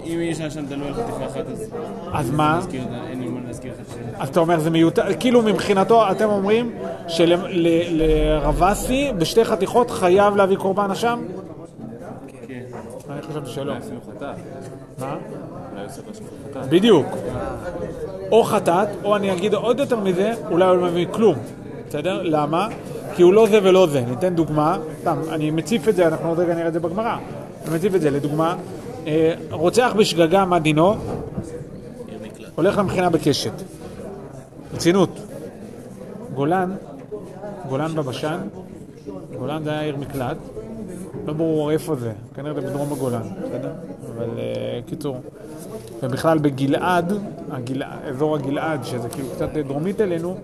אם 0.06 0.20
יש 0.20 0.38
שם 0.38 0.66
תלוי 0.66 0.88
על 0.88 0.94
חתיכה 0.94 1.26
אחת 1.26 1.44
אז... 1.52 1.70
אז 2.12 2.30
מה? 2.30 2.54
להזכיר 2.56 2.82
את 2.82 2.92
ה- 2.92 3.06
אין 3.10 3.20
לי 3.20 3.28
מה 3.28 3.40
להזכיר 3.46 3.72
לך 3.72 3.92
ש... 3.92 3.96
אז 4.18 4.28
אתה 4.28 4.40
אומר 4.40 4.60
זה 4.60 4.70
מיותר, 4.70 5.02
כאילו 5.20 5.42
מבחינתו 5.42 6.10
אתם 6.10 6.28
אומרים 6.28 6.72
שלרבסי 7.08 9.12
בשתי 9.18 9.44
חתיכות 9.44 9.90
חייב 9.90 10.36
להביא 10.36 10.56
קורבן 10.56 10.90
אשם? 10.90 11.20
כן. 12.48 12.60
אני 12.60 12.62
חשבתי 12.68 12.68
שלא. 12.68 12.68
אולי 12.68 12.68
אפילו 12.68 12.68
חטאת. 12.68 13.08
מה? 13.08 13.08
אולי 13.08 13.18
עושה 13.18 13.26
לו 13.64 13.74
חטאת. 14.06 14.36
בדיוק. 16.68 17.06
או 18.30 18.44
חטאת, 18.44 18.88
או 19.04 19.16
אני 19.16 19.32
אגיד 19.32 19.54
עוד 19.54 19.78
יותר 19.78 20.00
מזה, 20.00 20.32
אולי 20.50 20.64
הוא 20.64 20.76
לא 20.76 20.86
מבין 20.86 21.12
כלום. 21.12 21.36
בסדר? 21.88 22.22
למה? 22.22 22.68
כי 23.16 23.22
הוא 23.22 23.34
לא 23.34 23.46
זה 23.46 23.58
ולא 23.62 23.86
זה. 23.86 24.00
ניתן 24.00 24.34
דוגמה, 24.34 24.78
סתם, 25.00 25.18
אני 25.30 25.50
מציף 25.50 25.88
את 25.88 25.96
זה, 25.96 26.06
אנחנו 26.06 26.28
עוד 26.28 26.38
רגע 26.38 26.54
נראה 26.54 26.68
את 26.68 26.72
זה 26.72 26.80
בגמרא. 26.80 27.16
אני 27.66 27.76
מציף 27.76 27.94
את 27.94 28.00
זה, 28.00 28.10
לדוגמה, 28.10 28.56
אה, 29.06 29.34
רוצח 29.50 29.92
בשגגה, 29.96 30.44
מה 30.44 30.58
דינו? 30.58 30.96
הולך 32.54 32.78
למכינה 32.78 33.10
בקשת. 33.10 33.52
רצינות. 34.74 35.10
גולן, 36.34 36.70
גולן 37.68 37.94
בבשן, 37.94 38.38
גולן 39.38 39.64
זה 39.64 39.70
היה 39.70 39.80
עיר 39.80 39.96
מקלט, 39.96 40.36
לא 41.28 41.34
ברור 41.34 41.70
איפה 41.70 41.94
זה, 41.96 42.12
כנראה 42.34 42.54
זה 42.54 42.60
בדרום 42.60 42.92
הגולן, 42.92 43.22
בסדר? 43.44 43.72
אבל 44.14 44.28
אה, 44.38 44.80
קיצור. 44.86 45.16
ובכלל 46.02 46.38
בגלעד, 46.38 47.12
הגל... 47.50 47.82
אזור 47.82 48.36
הגלעד, 48.36 48.84
שזה 48.84 49.08
כאילו 49.08 49.28
קצת 49.34 49.48
דרומית 49.52 50.00
אלינו, 50.00 50.36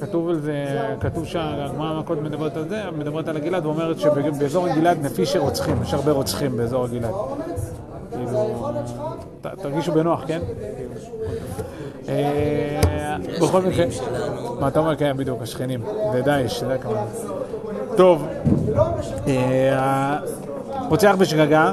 כתוב 0.00 0.28
על 0.28 0.40
זה, 0.40 0.64
כתוב 1.00 1.26
שהגמרא 1.26 1.90
המכות 1.90 2.18
מדברת 2.18 2.56
על 2.56 2.68
זה, 2.68 2.82
מדברת 2.98 3.28
על 3.28 3.36
הגלעד 3.36 3.66
ואומרת 3.66 3.98
שבאזור 3.98 4.66
הגלעד 4.66 5.04
לפי 5.04 5.26
שרוצחים, 5.26 5.82
יש 5.82 5.94
הרבה 5.94 6.12
רוצחים 6.12 6.56
באזור 6.56 6.84
הגלעד. 6.84 7.14
כאילו, 8.10 8.70
תרגישו 9.40 9.92
בנוח, 9.92 10.24
כן? 10.26 10.40
אה, 12.08 13.16
בכל 13.42 13.62
מקרה, 13.62 13.84
מה 14.60 14.68
אתה 14.68 14.78
אומר? 14.78 14.96
כן, 14.96 15.16
בדיוק, 15.16 15.42
השכנים, 15.42 15.80
זה 16.12 16.22
דאעש, 16.22 16.60
זה 16.60 16.74
הכוונה. 16.74 17.04
טוב, 17.96 18.26
אה, 19.28 20.18
רוצח 20.88 21.14
בשגגה, 21.18 21.72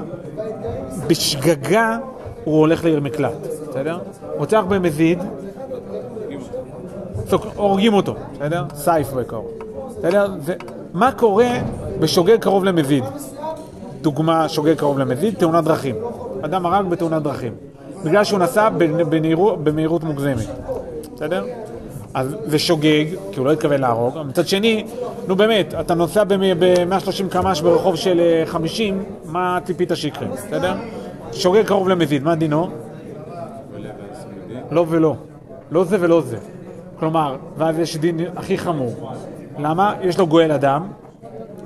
בשגגה 1.07 1.97
הוא 2.43 2.59
הולך 2.59 2.83
לעיר 2.83 2.99
מקלט, 2.99 3.47
בסדר? 3.69 3.99
רוצח 4.37 4.63
במזיד, 4.69 5.19
הורגים 7.55 7.93
אותו, 7.93 8.15
בסדר? 8.33 8.63
סייף 8.75 9.13
בקרוב, 9.13 9.51
בסדר? 9.97 10.27
מה 10.93 11.11
קורה 11.11 11.49
בשוגג 11.99 12.39
קרוב 12.39 12.65
למזיד? 12.65 13.03
דוגמה, 14.01 14.49
שוגג 14.49 14.73
קרוב 14.73 14.99
למזיד, 14.99 15.35
תאונת 15.35 15.63
דרכים. 15.63 15.95
אדם 16.41 16.65
הרג 16.65 16.85
בתאונת 16.85 17.23
דרכים. 17.23 17.53
בגלל 18.05 18.23
שהוא 18.23 18.39
נסע 18.39 18.69
במהירות 19.63 20.03
מוגזמת, 20.03 20.45
בסדר? 21.15 21.45
אז 22.13 22.35
זה 22.45 22.59
שוגג, 22.59 23.05
כי 23.31 23.39
הוא 23.39 23.45
לא 23.45 23.51
התכוון 23.51 23.81
להרוג. 23.81 24.17
מצד 24.27 24.47
שני, 24.47 24.85
נו 25.27 25.35
באמת, 25.35 25.73
אתה 25.79 25.95
נוסע 25.95 26.23
ב-130 26.23 27.29
קמ"ש 27.29 27.61
ברחוב 27.61 27.95
של 27.95 28.19
אה, 28.19 28.43
50, 28.45 29.03
מה 29.25 29.59
ציפית 29.65 29.91
שיקרה, 29.95 30.27
בסדר? 30.27 30.73
שוגג 31.33 31.65
קרוב 31.65 31.89
למזיד, 31.89 32.23
מה 32.23 32.35
דינו? 32.35 32.69
לא 34.71 34.85
ולא. 34.89 35.15
לא 35.71 35.83
זה 35.83 35.97
ולא 35.99 36.21
זה. 36.21 36.37
כלומר, 36.99 37.35
ואז 37.57 37.79
יש 37.79 37.97
דין 37.97 38.19
הכי 38.35 38.57
חמור. 38.57 39.11
למה? 39.59 39.93
יש 40.01 40.17
לו 40.19 40.27
גואל 40.27 40.51
אדם, 40.51 40.87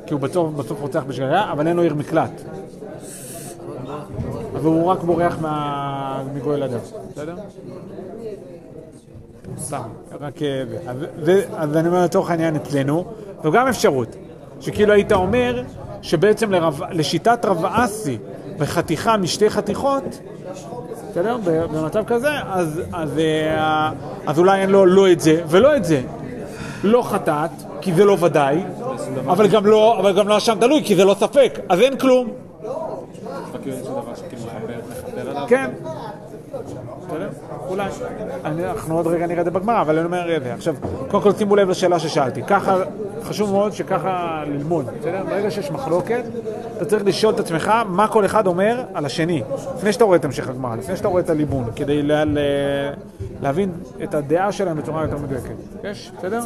כי 0.05 0.13
הוא 0.13 0.21
בסוף, 0.21 0.53
בסוף 0.53 0.81
רוצח 0.81 1.03
בשגגה, 1.07 1.51
אבל 1.51 1.67
אין 1.67 1.75
לו 1.75 1.83
עיר 1.83 1.93
מקלט. 1.93 2.41
אז 4.55 4.65
הוא 4.65 4.85
רק 4.85 5.03
בורח 5.03 5.37
מה... 5.41 6.23
מגואל 6.33 6.63
אדם, 6.63 6.79
בסדר? 7.11 7.35
סתם, 9.57 9.81
רק... 10.21 10.41
אה. 10.41 10.63
אז, 10.87 10.97
אז 11.57 11.77
אני 11.77 11.87
אומר 11.87 12.03
לצורך 12.03 12.29
העניין 12.29 12.55
אצלנו, 12.55 13.05
זו 13.43 13.51
גם 13.51 13.67
אפשרות, 13.67 14.15
שכאילו 14.59 14.93
היית 14.93 15.11
אומר 15.11 15.63
שבעצם 16.01 16.51
לרב, 16.51 16.81
לשיטת 16.91 17.45
רב 17.45 17.65
אסי 17.65 18.17
וחתיכה 18.59 19.17
משתי 19.17 19.49
חתיכות, 19.49 20.19
בסדר? 21.11 21.37
במצב 21.43 22.03
כזה, 22.03 22.29
אז, 22.51 22.81
אז, 22.93 23.17
אה, 23.19 23.91
אז 24.27 24.39
אולי 24.39 24.61
אין 24.61 24.69
לו 24.69 24.85
לא 24.85 25.11
את 25.11 25.19
זה 25.19 25.41
ולא 25.47 25.75
את 25.75 25.85
זה. 25.85 26.01
לא 26.83 27.01
חטאת, 27.01 27.51
כי 27.81 27.93
זה 27.93 28.05
לא 28.05 28.17
ודאי, 28.19 28.63
אבל 29.27 29.47
גם 29.47 29.65
לא, 29.65 29.99
אבל 29.99 30.17
גם 30.17 30.27
לא 30.27 30.37
אשם 30.37 30.57
תלוי, 30.59 30.83
כי 30.83 30.95
זה 30.95 31.05
לא 31.05 31.13
ספק, 31.13 31.59
אז 31.69 31.79
אין 31.79 31.97
כלום. 31.97 32.27
כאילו 33.63 33.77
מחבר 34.45 35.29
עליו. 35.29 35.45
כן. 35.47 35.71
אולי. 37.69 37.89
אני- 38.45 38.65
אנחנו 38.65 38.95
עוד 38.97 39.07
רגע 39.07 39.27
נראה 39.27 39.39
את 39.39 39.45
זה 39.45 39.51
בגמרא, 39.51 39.81
אבל 39.81 39.95
אני 39.97 40.05
אומר 40.05 40.35
את 40.37 40.43
זה. 40.43 40.53
עכשיו, 40.53 40.75
קודם 41.07 41.23
כל 41.23 41.33
שימו 41.33 41.55
לב 41.55 41.69
לשאלה 41.69 41.99
ששאלתי. 41.99 42.43
ככה, 42.43 42.75
חשוב 43.23 43.51
מאוד 43.51 43.73
שככה 43.73 44.43
ללמוד, 44.47 44.85
בסדר? 44.99 45.23
ברגע 45.29 45.51
שיש 45.51 45.71
מחלוקת, 45.71 46.23
אתה 46.77 46.85
צריך 46.85 47.05
לשאול 47.05 47.33
את 47.33 47.39
עצמך 47.39 47.71
מה 47.87 48.07
כל 48.07 48.25
אחד 48.25 48.47
אומר 48.47 48.83
על 48.93 49.05
השני. 49.05 49.43
לפני 49.77 49.93
שאתה 49.93 50.03
רואה 50.03 50.17
את 50.17 50.25
המשך 50.25 50.49
הגמרא, 50.49 50.75
לפני 50.75 50.97
שאתה 50.97 51.07
רואה 51.07 51.21
את 51.21 51.29
הליבון, 51.29 51.65
כדי 51.75 52.01
לה, 52.01 52.25
לה, 52.25 52.41
להבין 53.41 53.71
את 54.03 54.13
הדעה 54.15 54.51
שלהם 54.51 54.77
בצורה 54.77 55.03
יותר 55.03 55.17
מדויקת. 55.17 55.53
יש? 55.83 56.11
בסדר? 56.17 56.39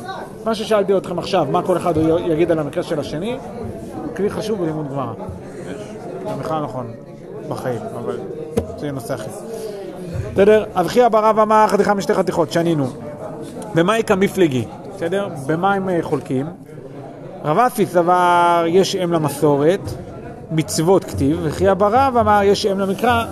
מה 0.46 0.56
ששאלתי 0.56 0.98
אתכם 0.98 1.20
עכשיו, 1.20 1.48
מה 1.52 1.62
כל 1.62 1.78
אחד 1.78 1.94
יגיד 2.26 2.52
על 2.52 2.60
המקרה 2.60 2.84
של 2.84 3.00
השני, 3.00 3.38
כלי 4.16 4.30
חשוב 4.30 4.62
בלימוד 4.62 4.92
גמרא. 4.92 5.14
זה 6.24 6.34
בכלל 6.40 6.64
נכון 6.64 6.92
בחיים, 7.50 7.82
אבל 8.04 8.20
זה 8.78 8.92
נושא 8.92 9.14
אחר. 9.14 9.32
בסדר? 10.38 10.66
אבחי 10.74 11.06
אברב 11.06 11.40
אמר 11.40 11.66
חתיכה 11.68 11.94
משתי 11.94 12.14
חתיכות, 12.14 12.52
שנינו. 12.52 12.86
במה 13.76 14.00
יקא 14.00 14.14
מפלגי? 14.14 14.66
בסדר? 14.96 15.28
במה 15.48 15.74
הם 15.74 15.90
אה, 15.90 16.00
חולקים? 16.02 16.46
רב 17.46 17.58
אסי 17.58 17.86
סבר 17.86 18.64
יש 18.68 18.96
אם 18.96 19.14
למסורת, 19.14 19.80
מצוות 20.52 21.04
כתיב, 21.04 21.40
וכי 21.44 21.72
אברב 21.72 22.18
אמר 22.18 22.40
יש 22.44 22.66
אם 22.66 22.80
למקרא, 22.80 23.26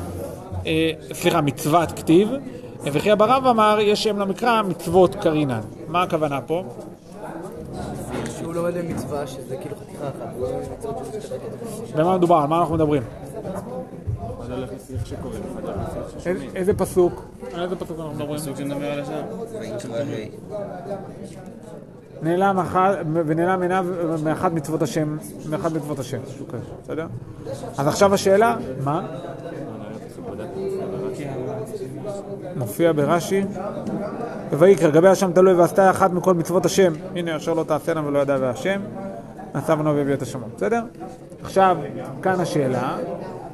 אה, 0.65 0.91
סליחה, 1.13 1.41
מצוות 1.41 1.91
כתיב, 1.91 2.29
וכי 2.83 3.12
אברב 3.12 3.47
אמר 3.47 3.77
יש 3.81 4.07
אם 4.07 4.19
למקרא, 4.19 4.62
מצוות 4.62 5.15
קרינן. 5.15 5.62
מה 5.88 6.03
הכוונה 6.03 6.41
פה? 6.41 6.63
שהוא 8.38 8.53
לומד 8.53 8.77
במצווה, 8.77 9.27
שזה 9.27 9.55
כאילו 9.57 9.75
חתיכה 9.75 10.03
אחת, 10.03 10.33
לא. 10.39 10.47
במה 11.95 12.17
מדובר? 12.17 12.35
על 12.35 12.47
מה 12.47 12.59
אנחנו 12.59 12.75
מדברים? 12.75 13.01
אחד 14.63 14.74
הולך 15.24 15.35
אחד 15.57 15.63
הולך 15.63 15.79
איזה- 15.97 16.19
ששומעים. 16.19 16.50
איזה 16.55 16.74
פסוק? 16.74 17.24
על 17.53 17.63
איזה 17.63 17.75
פסוק 17.75 18.00
אנחנו 18.00 18.13
מדברים? 18.13 18.39
פסוק 18.39 18.57
על. 18.59 20.07
נעלם 22.21 22.59
אחד, 22.59 22.95
ונעלם 23.25 23.62
עיניו 23.62 23.85
מאחת 24.24 24.51
מצוות 24.51 24.81
השם, 24.81 25.17
מאחת 25.50 25.71
מצוות 25.71 26.00
השם, 26.00 26.17
בסדר? 26.83 27.07
אז 27.77 27.88
עכשיו 27.88 28.13
השאלה, 28.13 28.57
מה? 28.83 29.07
מופיע 32.55 32.91
ברש"י, 32.91 33.43
ויקרא, 34.51 34.89
גבי 34.89 35.07
השם 35.07 35.31
תלוי 35.31 35.53
ועשתה 35.53 35.89
אחת 35.89 36.12
מכל 36.12 36.33
מצוות 36.33 36.65
השם, 36.65 36.93
הנה 37.15 37.35
אשר 37.35 37.53
לא 37.53 37.63
תעשינה 37.63 38.07
ולא 38.07 38.19
ידע 38.19 38.38
והשם, 38.39 38.81
נשא 39.55 39.75
בנו 39.75 39.95
והביא 39.95 40.13
את 40.13 40.21
השמות, 40.21 40.50
בסדר? 40.55 40.81
עכשיו, 41.43 41.77
כאן 42.21 42.39
השאלה, 42.39 42.97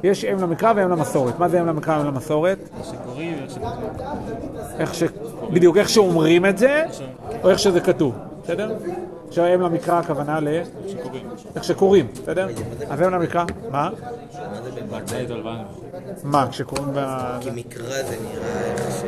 יש 0.02 0.24
אם 0.24 0.38
למקרא 0.38 0.72
ואם 0.76 0.90
למסורת. 0.90 1.38
מה 1.38 1.48
זה 1.48 1.60
אם 1.60 1.66
למקרא 1.66 1.98
ואם 1.98 2.06
למסורת? 2.06 2.58
שקוראים, 2.82 3.38
איך 3.42 3.50
שכתוב. 3.50 3.70
איך 4.78 4.94
ש... 4.94 5.02
בדיוק, 5.52 5.76
איך 5.76 5.88
שאומרים 5.88 6.46
את 6.46 6.58
זה, 6.58 6.84
או 7.42 7.50
איך 7.50 7.58
שזה 7.58 7.80
כתוב, 7.80 8.14
בסדר? 8.44 8.74
עכשיו 9.28 9.54
אם 9.54 9.60
למקרא 9.60 9.98
הכוונה 9.98 10.40
ל... 10.40 10.48
איך 11.56 11.64
שקוראים, 11.64 12.06
בסדר? 12.22 12.48
אז 12.90 13.02
אם 13.02 13.10
למקרא, 13.10 13.44
מה? 13.70 13.90
מה, 16.24 16.46
כשקוראים 16.50 16.88
ב... 16.94 17.16
כי 17.40 17.50
מקרא 17.54 18.02
זה 18.02 18.16
נראה 18.22 18.64
איך 18.64 18.90
ש... 18.90 19.04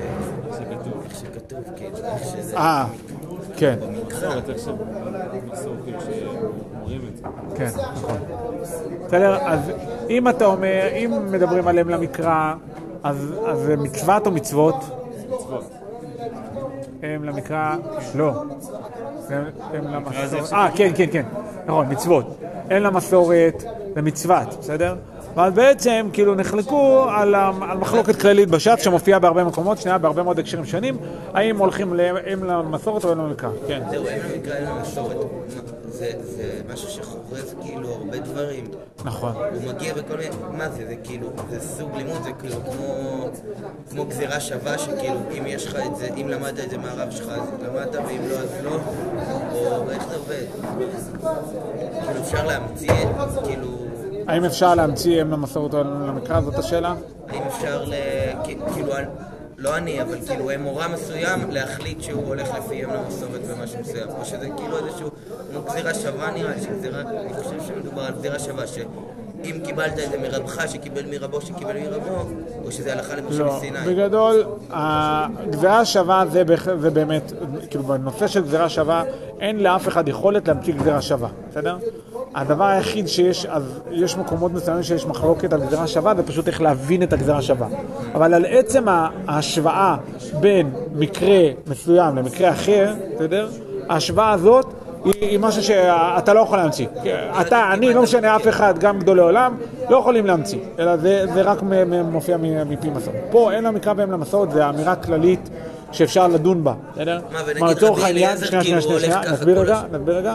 איך 0.47 1.19
שכתוב, 1.21 1.63
כאילו, 1.77 1.97
איך 1.97 2.25
שזה... 2.25 2.59
כן, 3.57 3.75
זה. 4.53 4.73
כן, 7.57 7.71
נכון. 7.95 8.19
בסדר, 9.07 9.37
אז 9.37 9.71
אם 10.11 10.29
אתה 10.29 10.45
אומר, 10.47 10.89
אם 10.93 11.13
מדברים 11.31 11.69
עליהם 11.69 11.89
למקרא, 11.89 12.55
אז 13.03 13.35
זה 13.55 13.77
מצוות 13.77 14.27
או 14.27 14.31
מצוות? 14.33 14.75
מצוות. 15.31 15.71
הם 17.03 17.25
למקרא, 17.25 17.77
לא. 18.15 18.43
הם 19.73 19.85
למסורת, 19.85 20.53
אה, 20.53 20.69
כן, 20.75 20.93
כן, 20.97 21.07
כן, 21.13 21.25
נכון, 21.67 21.87
מצוות. 21.91 22.39
הם 22.71 22.83
למסורת 22.83 23.65
ומצוות, 23.95 24.49
בסדר? 24.61 24.97
ואז 25.37 25.53
בעצם 25.55 26.09
כאילו 26.13 26.35
נחלקו 26.35 27.05
על, 27.11 27.35
על 27.35 27.79
מחלוקת 27.79 28.21
כללית 28.21 28.49
בש"ס 28.49 28.83
שמופיעה 28.85 29.19
בהרבה 29.19 29.45
מקומות, 29.45 29.79
שנייה, 29.79 29.99
בהרבה 29.99 30.23
מאוד 30.23 30.39
הקשרים 30.39 30.65
שונים, 30.65 30.97
האם 31.35 31.59
הולכים 31.59 31.95
ל- 31.95 32.01
הם 32.27 32.45
למסורת 32.45 33.05
או 33.05 33.13
הם 33.13 33.19
למקרא, 33.19 33.49
כן. 33.69 33.83
זהו, 33.91 34.07
אין 34.07 34.21
למקרא, 34.35 34.55
אין 34.55 34.65
למסורת. 34.65 35.17
זה 35.89 36.11
זה 36.23 36.43
משהו 36.73 36.89
שחורז 36.89 37.55
כאילו 37.63 37.89
הרבה 37.89 38.19
דברים. 38.19 38.65
נכון. 39.05 39.33
הוא 39.33 39.73
מגיע 39.75 39.95
בכל 39.95 40.17
מיני... 40.17 40.29
מה 40.59 40.69
זה? 40.69 40.87
זה 40.87 40.95
כאילו... 41.05 41.27
זה 41.51 41.61
סוג 41.61 41.91
לימוד, 41.97 42.23
זה 42.23 42.31
כאילו 42.39 42.57
כמו... 42.65 43.29
כמו 43.91 44.05
גזירה 44.05 44.41
שווה, 44.41 44.79
שכאילו, 44.79 45.21
אם 45.39 45.43
יש 45.47 45.67
לך 45.67 45.77
את 45.87 45.97
זה, 45.97 46.09
אם 46.17 46.29
למדת 46.29 46.61
את 46.65 46.71
זה 46.71 46.79
מהרב 46.79 47.11
שלך, 47.11 47.29
אז 47.29 47.41
למדת, 47.69 47.95
ואם 47.95 48.21
לא, 48.31 48.35
אז 48.37 48.49
לא. 48.65 48.71
או 49.53 49.91
איך 49.91 50.09
זה 50.09 50.17
עובד? 50.17 50.45
כאילו, 50.79 52.21
אפשר 52.23 52.47
להמציא, 52.47 52.91
כאילו... 53.45 53.69
האם 54.27 54.45
אפשר 54.45 54.75
להמציא 54.75 55.23
אם 55.23 55.31
למסורת 55.31 55.75
או 55.75 55.85
למקרא, 55.85 56.41
זאת 56.41 56.59
השאלה? 56.59 56.95
האם 57.29 57.43
אפשר 57.43 57.85
כאילו, 58.75 58.93
לא 59.59 59.77
אני, 59.77 60.03
אבל 60.03 60.19
כאילו 60.27 60.51
מורה 60.59 60.89
מסוים 60.89 61.51
להחליט 61.51 62.03
שהוא 62.03 62.27
הולך 62.27 62.49
לפי 62.59 62.85
אם 62.85 62.91
למסורת 62.91 63.41
במשהו 63.45 63.81
מסוים. 63.81 64.09
או 64.21 64.25
שזה 64.25 64.49
כאילו 64.57 64.79
איזשהו, 64.79 65.11
כמו 65.51 65.63
גזירה 65.63 65.95
שווה 65.95 66.31
נראה 66.31 66.55
לי, 66.55 66.63
שגזירה, 66.63 67.01
אני 67.01 67.35
חושב 67.35 67.57
שמדובר 67.67 68.03
על 68.03 68.13
גזירה 68.19 68.39
שווה, 68.39 68.67
שאם 68.67 69.59
קיבלת 69.65 69.93
את 69.93 70.11
זה 70.11 70.19
מרבך 70.19 70.69
שקיבל 70.69 71.03
מרבו 71.11 71.41
שקיבל 71.41 71.79
מרבו, 71.79 72.31
או 72.65 72.73
שזה 72.73 72.93
הלכה 72.93 73.15
למשה 73.17 73.39
לא. 73.39 73.57
מסיני. 73.57 73.79
בגדול, 73.87 74.45
הגזירה 74.71 75.85
שווה 75.85 76.25
זה, 76.31 76.43
זה 76.81 76.91
באמת, 76.91 77.33
כאילו 77.71 77.85
בנושא 77.85 78.27
של 78.27 78.43
גזירה 78.43 78.69
שווה, 78.69 79.05
אין 79.41 79.63
לאף 79.63 79.89
אחד 79.89 80.09
יכולת 80.09 80.49
להמציא 80.49 80.75
גזירה 80.75 81.03
שווה, 81.03 81.29
בסדר? 81.51 81.77
הדבר 82.35 82.65
היחיד 82.65 83.09
שיש, 83.09 83.47
אז 83.47 83.81
יש 83.91 84.17
מקומות 84.17 84.53
מסוימים 84.53 84.83
שיש 84.83 85.07
מחלוקת 85.07 85.53
על 85.53 85.61
גזירה 85.61 85.87
שווה, 85.87 86.15
זה 86.15 86.23
פשוט 86.23 86.49
איך 86.49 86.63
להבין 86.63 87.03
את 87.03 87.13
הגזירה 87.13 87.43
שווה. 87.43 87.69
אבל 88.15 88.35
על 88.35 88.45
עצם 88.49 88.85
ההשוואה 89.27 89.97
בין 90.41 90.71
מקרה 90.95 91.39
מסוים 91.67 92.17
למקרה 92.17 92.51
אחר, 92.51 92.95
בסדר? 93.15 93.49
ההשוואה 93.89 94.31
הזאת 94.33 94.67
היא, 95.05 95.39
משהו 95.39 95.63
שאתה 95.63 96.35
לא 96.35 96.41
יכול 96.41 96.59
להמציא. 96.59 96.87
אתה, 97.41 97.71
אני, 97.73 97.95
לא 97.95 98.03
משנה 98.03 98.37
אף 98.37 98.49
אחד, 98.49 98.79
גם 98.79 98.99
גדולי 98.99 99.21
עולם, 99.21 99.55
לא 99.91 99.97
יכולים 99.97 100.27
להמציא, 100.27 100.59
אלא 100.79 100.97
זה, 100.97 101.27
זה 101.35 101.43
רק 101.43 101.59
מופיע 102.13 102.37
מפי 102.67 102.91
מסורת. 102.91 103.17
פה 103.31 103.53
אין 103.53 103.65
למקרא 103.65 103.93
ואין 103.97 104.11
למסורת, 104.11 104.51
זה 104.51 104.69
אמירה 104.69 104.97
כללית 104.97 105.51
שאפשר 105.95 106.29
לדון 106.29 106.65
בה, 106.65 106.75
בסדר? 106.93 107.21
מה, 107.33 107.39
ונגיד 107.47 107.65
לצורך 107.65 107.99
רבי 107.99 108.07
העניין, 108.07 108.31
אליעזר 108.31 108.47
שנייה, 108.47 108.65
שנייה, 108.65 108.81
כאילו 108.83 109.01
שנייה, 109.01 109.17
הולך 109.17 109.27
ככה 109.27 109.35
נסביר 109.35 109.55
כל 109.55 109.61
רגע, 109.61 109.77
השנים. 109.77 109.95
נסביר 109.95 110.17
רגע. 110.17 110.35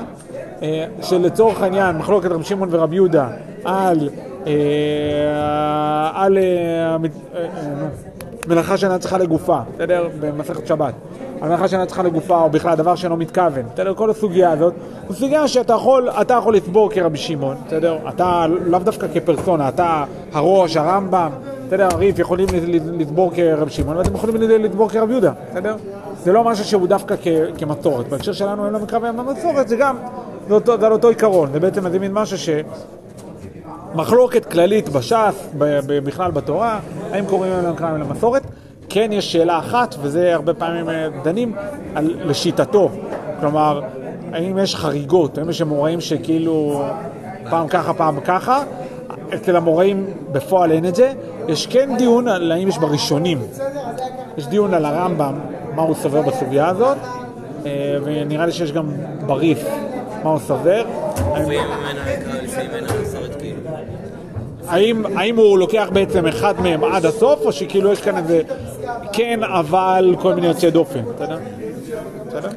אה, 0.61 0.85
שלצורך 1.01 1.61
העניין, 1.61 1.97
מחלוקת 1.97 2.31
רבי 2.31 2.43
שמעון 2.43 2.69
ורבי 2.71 2.95
יהודה 2.95 3.27
על, 3.65 4.09
אה, 4.47 6.11
על 6.13 6.37
אה, 6.37 6.97
מלאכה 8.47 8.77
שאינה 8.77 8.99
צריכה 8.99 9.17
לגופה, 9.17 9.59
בסדר? 9.75 10.09
במסכת 10.19 10.67
שבת. 10.67 10.93
המלאכה 11.41 11.67
שאינה 11.67 11.85
צריכה 11.85 12.03
לגופה, 12.03 12.41
או 12.41 12.49
בכלל 12.49 12.75
דבר 12.75 12.95
שאינו 12.95 13.17
מתכוון, 13.17 13.63
בסדר? 13.73 13.93
כל 13.93 14.09
הסוגיה 14.09 14.51
הזאת, 14.51 14.73
זו 15.09 15.15
סוגיה 15.15 15.47
שאתה 15.47 15.73
יכול, 15.73 16.09
אתה 16.09 16.33
יכול 16.33 16.55
לסבור 16.55 16.89
כרבי 16.91 17.17
שמעון, 17.17 17.55
בסדר? 17.67 17.97
אתה 18.09 18.45
לאו 18.65 18.79
דווקא 18.79 19.07
כפרסונה, 19.13 19.69
אתה 19.69 20.03
הראש, 20.33 20.77
הרמב"ם, 20.77 21.29
בסדר? 21.69 21.87
הריף 21.91 22.19
יכולים 22.19 22.47
ל- 22.53 22.75
ל- 22.75 23.01
לסבור 23.01 23.31
כרבי 23.35 23.71
שמעון, 23.71 23.97
ואתם 23.97 24.15
יכולים 24.15 24.35
ל- 24.35 24.65
לסבור 24.65 24.89
כרבי 24.89 25.11
יהודה, 25.11 25.31
בסדר? 25.51 25.75
זה 26.23 26.31
לא 26.33 26.43
משהו 26.43 26.65
שהוא 26.65 26.87
דווקא 26.87 27.15
כמסורת. 27.57 28.07
בהקשר 28.07 28.33
שלנו 28.33 28.65
אין 28.65 28.73
למקרא 28.73 28.99
ואין 28.99 29.15
למסורת, 29.15 29.67
זה 29.67 29.75
גם, 29.75 29.97
זה, 30.47 30.53
אותו, 30.53 30.79
זה 30.79 30.85
על 30.85 30.91
אותו 30.91 31.09
עיקרון, 31.09 31.49
זה 31.53 31.59
בעצם 31.59 31.85
איזה 31.85 31.99
מין 31.99 32.13
משהו 32.13 32.37
ש... 32.37 32.49
מחלוקת 33.95 34.45
כללית 34.45 34.89
בש"ס, 34.89 35.49
בכלל 35.87 36.31
בתורה, 36.31 36.79
האם 37.11 37.25
קוראים 37.25 37.51
להם 37.53 37.65
למקרא 37.65 37.93
ולמסורת. 37.93 38.43
כן 38.89 39.09
יש 39.11 39.31
שאלה 39.33 39.59
אחת, 39.59 39.95
וזה 40.01 40.33
הרבה 40.35 40.53
פעמים 40.53 40.89
אה, 40.89 41.07
דנים, 41.23 41.53
על, 41.95 42.15
לשיטתו. 42.23 42.89
כלומר, 43.39 43.81
האם 44.31 44.57
יש 44.57 44.75
חריגות, 44.75 45.37
האם 45.37 45.49
יש 45.49 45.61
אמוראים 45.61 46.01
שכאילו 46.01 46.83
פעם 47.49 47.67
ככה, 47.67 47.93
פעם 47.93 48.19
ככה. 48.19 48.63
אצל 49.35 49.55
המוראים 49.55 50.05
בפועל 50.31 50.71
אין 50.71 50.85
את 50.85 50.95
זה. 50.95 51.13
יש 51.47 51.67
כן 51.67 51.97
דיון 51.97 52.27
על 52.27 52.51
האם 52.51 52.67
יש 52.67 52.77
בראשונים. 52.77 53.41
יש 54.37 54.47
דיון 54.47 54.73
על 54.73 54.85
הרמב"ם, 54.85 55.33
מה 55.75 55.81
הוא 55.81 55.95
סובר 55.95 56.21
בסוגיה 56.21 56.67
הזאת, 56.67 56.97
אה, 57.65 57.97
ונראה 58.03 58.45
לי 58.45 58.51
שיש 58.51 58.71
גם 58.71 58.91
בריף, 59.25 59.65
מה 60.23 60.29
הוא 60.29 60.39
סובר. 60.39 60.85
האם, 64.67 65.05
האם 65.15 65.37
הוא 65.37 65.59
לוקח 65.59 65.89
בעצם 65.93 66.25
אחד 66.25 66.61
מהם 66.61 66.83
עד 66.83 67.05
הסוף, 67.05 67.45
או 67.45 67.51
שכאילו 67.51 67.91
יש 67.91 68.01
כאן 68.01 68.17
איזה 68.17 68.41
כן, 69.13 69.39
אבל 69.43 70.15
כל 70.21 70.33
מיני 70.33 70.47
יוצאי 70.47 70.71
דופן, 70.71 71.01
בסדר? 71.15 71.37
בסדר? 72.27 72.49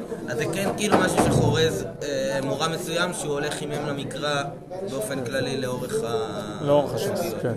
כאילו 0.77 0.97
משהו 0.97 1.17
שחורז 1.25 1.85
אה, 2.03 2.39
מורה 2.43 2.67
מסוים 2.67 3.13
שהוא 3.13 3.33
הולך 3.33 3.61
עם 3.61 3.71
אם 3.71 3.87
למקרא 3.87 4.43
באופן 4.91 5.25
כללי 5.25 5.57
לאורך 5.57 5.93
ה... 6.03 6.65
לאורך 6.65 6.93
הש"ס, 6.93 7.33
כן. 7.41 7.53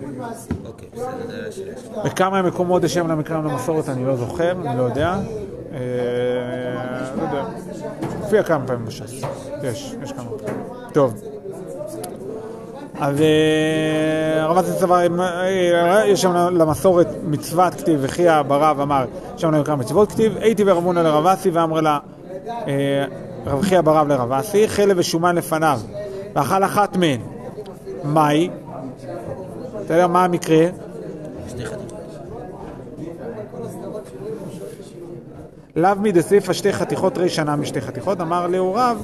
אוקיי, 0.66 0.88
בסדר, 0.92 1.06
זה 1.26 1.48
השאלה 1.48 1.72
שלי. 1.76 2.10
בכמה 2.10 2.42
מקומות 2.42 2.84
יש 2.84 2.94
שם 2.94 3.08
למקרא 3.08 3.36
למסורת 3.36 3.88
אני 3.88 4.06
לא 4.06 4.16
זוכר, 4.16 4.52
אני 4.52 4.78
לא 4.78 4.82
יודע. 4.82 5.16
אה, 5.72 5.78
לא 7.16 7.22
יודע. 7.22 7.44
מופיע 8.20 8.42
כמה 8.42 8.66
פעמים 8.66 8.84
בש"ס. 8.84 9.12
יש, 9.62 9.94
יש 10.02 10.12
כמה 10.12 10.30
פעמים. 10.38 10.62
טוב. 10.92 11.14
אז 12.98 13.20
אה, 13.20 14.42
הרב 14.42 14.58
אסי 14.58 14.72
סבר, 14.72 15.20
אה, 15.20 16.06
יש 16.06 16.22
שם 16.22 16.34
למסורת 16.34 17.08
מצוות 17.24 17.74
כתיב, 17.74 17.98
וכי 18.02 18.26
ברב 18.48 18.80
אמר, 18.80 19.04
שם 19.36 19.50
למקרא 19.54 19.74
מצוות 19.74 20.12
כתיב, 20.12 20.36
הייתי 20.36 20.62
הונא 20.62 21.00
לרב 21.00 21.26
אסי 21.26 21.50
ואמר 21.50 21.80
לה, 21.80 21.98
רב 23.46 23.62
חייא 23.62 23.80
ברב 23.80 24.08
לרב 24.08 24.32
אסי, 24.32 24.68
חלב 24.68 24.98
ושומן 24.98 25.34
לפניו, 25.34 25.80
ואכל 26.34 26.64
אחת 26.64 26.96
מהן. 26.96 27.20
מהי? 28.04 28.50
אתה 29.84 29.94
יודע 29.94 30.06
מה 30.06 30.24
המקרה? 30.24 30.66
לאו 35.76 35.90
מדסיפא 36.00 36.52
שתי 36.52 36.72
חתיכות 36.72 37.18
רי 37.18 37.28
שנה 37.28 37.56
משתי 37.56 37.80
חתיכות, 37.80 38.20
אמר 38.20 38.46
להוריו, 38.46 38.96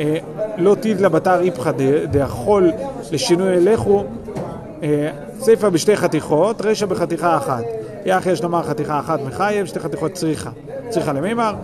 אה, 0.00 0.16
לא 0.56 0.74
תיד 0.74 1.02
בתר 1.02 1.40
איפכא 1.40 1.70
דאכול 2.10 2.72
לשינוי 3.10 3.56
אלכו, 3.56 4.04
אה, 4.82 5.10
סיפא 5.40 5.68
בשתי 5.68 5.96
חתיכות, 5.96 6.60
רישא 6.60 6.86
בחתיכה 6.86 7.36
אחת. 7.36 7.64
יח 8.04 8.26
יש 8.26 8.42
לומר 8.42 8.62
חתיכה 8.62 8.98
אחת 8.98 9.20
מחייב, 9.20 9.66
שתי 9.66 9.80
חתיכות 9.80 10.12
צריכה. 10.12 10.50
צריכה 10.88 11.12
למימר, 11.12 11.54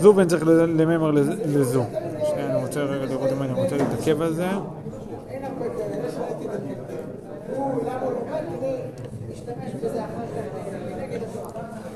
זו 0.00 0.12
בין 0.12 0.28
צריך 0.28 0.42
ל- 0.46 0.50
למימר 0.80 1.10
לז- 1.10 1.28
לזו. 1.46 1.84
שנייה, 2.30 2.46
אני 2.50 2.64
רוצה 2.66 2.80
רגע 2.80 3.04
לראות 3.06 3.30
אם 3.32 3.42
אני 3.42 3.52
רוצה 3.52 3.76
להתעכב 3.76 4.22
על 4.22 4.32
זה. 4.34 4.46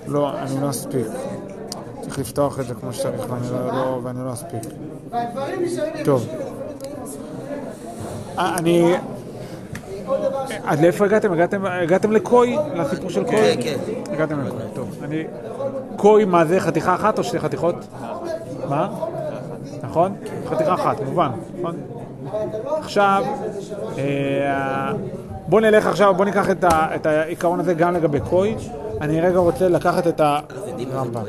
לא, 0.07 0.39
אני 0.39 0.61
לא 0.63 0.71
אספיק. 0.71 1.07
צריך 2.03 2.19
לפתוח 2.19 2.61
את 2.61 2.67
זה 2.67 2.75
כמו 2.75 2.93
שצריך 2.93 3.27
ואני 3.31 3.51
לא, 3.53 3.67
לא, 3.67 4.27
לא 4.27 4.33
אספיק. 4.33 4.61
טוב. 6.05 6.27
אה, 8.39 8.57
אני... 8.59 8.95
עד 10.65 10.81
לאיפה 10.81 11.05
הגעתם? 11.05 11.33
הגעתם, 11.33 11.65
הגעתם 11.67 12.13
לקוי? 12.13 12.57
לסיפור 12.75 13.11
של 13.11 13.25
קוי? 13.25 13.37
כן, 13.37 13.61
כן. 13.63 14.13
הגעתם 14.13 14.41
לקוי, 14.47 14.59
טוב. 14.75 14.97
אני... 15.03 15.25
קוי 16.01 16.25
מה 16.25 16.45
זה, 16.45 16.61
חתיכה 16.61 16.95
אחת 16.95 17.19
או 17.19 17.25
שתי 17.25 17.39
חתיכות? 17.39 17.75
מה? 18.69 18.89
נכון? 19.83 20.15
חתיכה 20.47 20.75
אחת, 20.75 21.01
מובן, 21.01 21.31
נכון? 21.59 21.77
עכשיו, 22.79 23.25
אה, 23.99 24.93
בוא 25.49 25.61
נלך 25.61 25.87
עכשיו, 25.87 26.15
בוא 26.15 26.25
ניקח 26.25 26.51
את 26.51 26.65
ה- 26.65 26.95
את 26.95 27.07
העיקרון 27.07 27.61
הזה 27.61 27.75
גם 27.75 27.95
לגבי 27.95 28.21
קוי. 28.21 28.55
אני 29.01 29.21
רגע 29.21 29.39
רוצה 29.39 29.69
לקחת 29.69 30.07
את 30.07 30.21
הרמב"ם. 30.21 31.23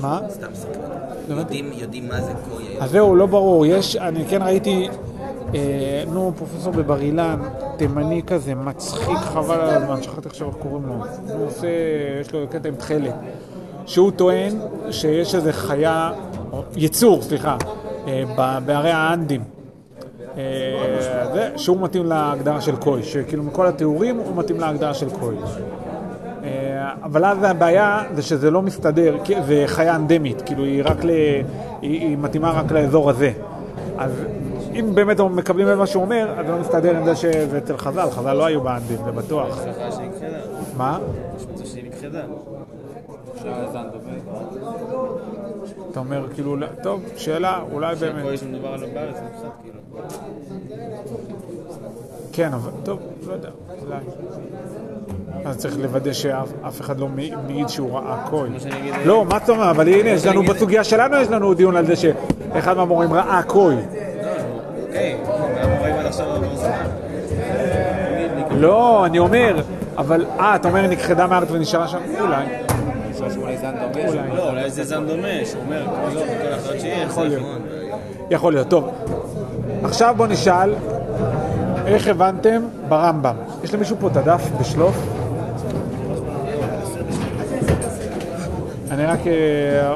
מה? 0.00 0.20
סתם. 0.28 0.46
יודעים, 1.28 1.70
יודעים 1.74 2.08
מה 2.08 2.20
זה 2.20 2.32
קוי 2.50 2.64
היום? 2.64 2.82
אז 2.82 2.90
זהו, 2.90 3.16
לא 3.16 3.26
ברור. 3.26 3.66
יש, 3.66 3.96
אני 3.96 4.24
כן 4.28 4.42
ראיתי, 4.42 4.88
אה, 5.54 5.58
נו, 6.12 6.32
פרופסור 6.38 6.72
בבר 6.72 7.00
אילן, 7.00 7.38
תימני 7.76 8.22
כזה, 8.26 8.54
מצחיק 8.54 9.18
חבל 9.18 9.60
על 9.60 9.70
הזמן, 9.70 10.02
שכחתי 10.02 10.28
עכשיו 10.28 10.48
איך 10.48 10.56
קוראים 10.56 10.86
לו. 10.86 10.94
הוא 11.34 11.46
עושה, 11.46 11.68
יש 12.20 12.32
לו 12.32 12.46
קטע 12.50 12.68
עם 12.68 12.74
תכלת. 12.74 13.14
שהוא 13.90 14.10
טוען 14.10 14.52
שיש 14.90 15.34
איזה 15.34 15.52
חיה, 15.52 16.10
או 16.52 16.62
יצור, 16.76 17.22
סליחה, 17.22 17.56
אה, 18.06 18.22
בערי 18.66 18.90
האנדים. 18.90 19.42
אה, 20.36 21.48
שהוא 21.56 21.80
מתאים 21.80 22.06
להגדרה 22.06 22.60
של 22.60 22.76
קוי, 22.76 23.02
שכאילו 23.02 23.42
מכל 23.42 23.66
התיאורים 23.66 24.16
הוא 24.16 24.36
מתאים 24.36 24.60
להגדרה 24.60 24.94
של 24.94 25.10
קוי. 25.10 25.34
אה, 26.44 26.92
אבל 27.02 27.24
אז 27.24 27.38
הבעיה 27.42 28.02
זה 28.14 28.22
שזה 28.22 28.50
לא 28.50 28.62
מסתדר, 28.62 29.16
זה 29.46 29.64
חיה 29.66 29.96
אנדמית, 29.96 30.42
כאילו 30.42 30.64
היא 30.64 30.82
רק 30.84 31.04
ל... 31.04 31.10
היא, 31.82 32.00
היא 32.00 32.18
מתאימה 32.18 32.50
רק 32.50 32.72
לאזור 32.72 33.10
הזה. 33.10 33.32
אז 33.98 34.10
אם 34.74 34.94
באמת 34.94 35.20
מקבלים 35.20 35.68
את 35.68 35.76
מה 35.76 35.86
שהוא 35.86 36.02
אומר, 36.02 36.34
אז 36.38 36.46
זה 36.46 36.52
לא 36.52 36.58
מסתדר 36.58 36.96
עם 36.96 37.04
זה 37.04 37.16
שזה 37.16 37.58
אצל 37.58 37.76
חז"ל, 37.76 38.10
חז"ל 38.10 38.32
לא 38.32 38.46
היו 38.46 38.60
באנדים, 38.60 38.98
זה 39.04 39.12
בטוח. 39.12 39.58
מה? 40.76 40.98
יש 41.36 41.46
מצב 41.54 41.64
שהיא 41.64 41.84
נכחדה. 41.90 42.20
אתה 45.90 46.00
אומר 46.00 46.26
כאילו, 46.34 46.56
לא- 46.56 46.66
טוב, 46.82 47.00
שאלה, 47.16 47.60
אולי 47.72 47.94
באמת. 47.94 48.24
בארץ, 48.94 49.16
כאילו. 49.62 49.78
כן, 52.32 52.52
אבל 52.52 52.70
טוב, 52.84 52.98
לא 53.26 53.32
יודע, 53.32 53.48
אולי. 53.86 53.96
אז 55.44 55.56
צריך 55.58 55.78
לוודא 55.78 56.12
שאף 56.12 56.48
אף 56.68 56.80
אחד 56.80 56.98
לא 57.00 57.08
מעיד 57.46 57.68
שהוא 57.68 57.98
ראה 57.98 58.24
אגיד- 58.80 58.94
לא, 59.04 59.24
מה 59.24 59.38
זאת 59.38 59.48
אומרת? 59.50 59.68
אבל 59.76 59.88
הנה, 59.88 60.08
יש 60.10 60.26
לנו 60.26 60.42
בסוגיה 60.42 60.84
שלנו, 60.84 61.16
יש 61.16 61.28
לנו 61.28 61.54
דיון 61.54 61.76
על 61.76 61.86
זה 61.86 61.94
שאחד 61.96 62.76
מהמורים 62.76 63.12
ראה 63.12 63.42
עכשיו 66.06 66.26
לא. 66.28 66.56
לא, 68.50 69.06
אני 69.06 69.18
אומר, 69.18 69.56
אבל, 69.98 70.24
אה, 70.40 70.56
אתה 70.56 70.68
אומר 70.68 70.86
נכחדה 70.86 71.26
מהארץ 71.26 71.48
ונשארה 71.50 71.88
שם? 71.88 71.98
אולי. 72.20 72.44
אולי. 74.08 74.36
לא, 74.36 74.50
אולי 74.50 74.70
זה 74.70 74.84
זן 74.84 75.06
דומה, 75.06 75.28
שהוא 75.44 75.62
אומר, 75.62 75.86
לא, 76.14 76.20
כל 76.20 76.54
אחד 76.54 76.72
שיש. 76.72 76.98
יכול 77.06 77.26
להיות. 77.26 77.42
יכול 78.30 78.52
להיות. 78.52 78.68
טוב, 78.68 78.90
עכשיו 79.84 80.14
בוא 80.16 80.26
נשאל, 80.26 80.74
איך 81.86 82.08
הבנתם 82.08 82.62
ברמב"ם? 82.88 83.36
יש 83.64 83.74
למישהו 83.74 83.96
פה 84.00 84.08
את 84.08 84.16
הדף 84.16 84.48
בשלוף? 84.60 84.96
אני 88.90 89.06
רק... 89.06 89.26
אה, 89.26 89.94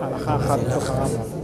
הלכה 0.00 0.36
אחת 0.36 0.58
בתוך 0.58 0.90
הרמב"ם. 0.90 1.37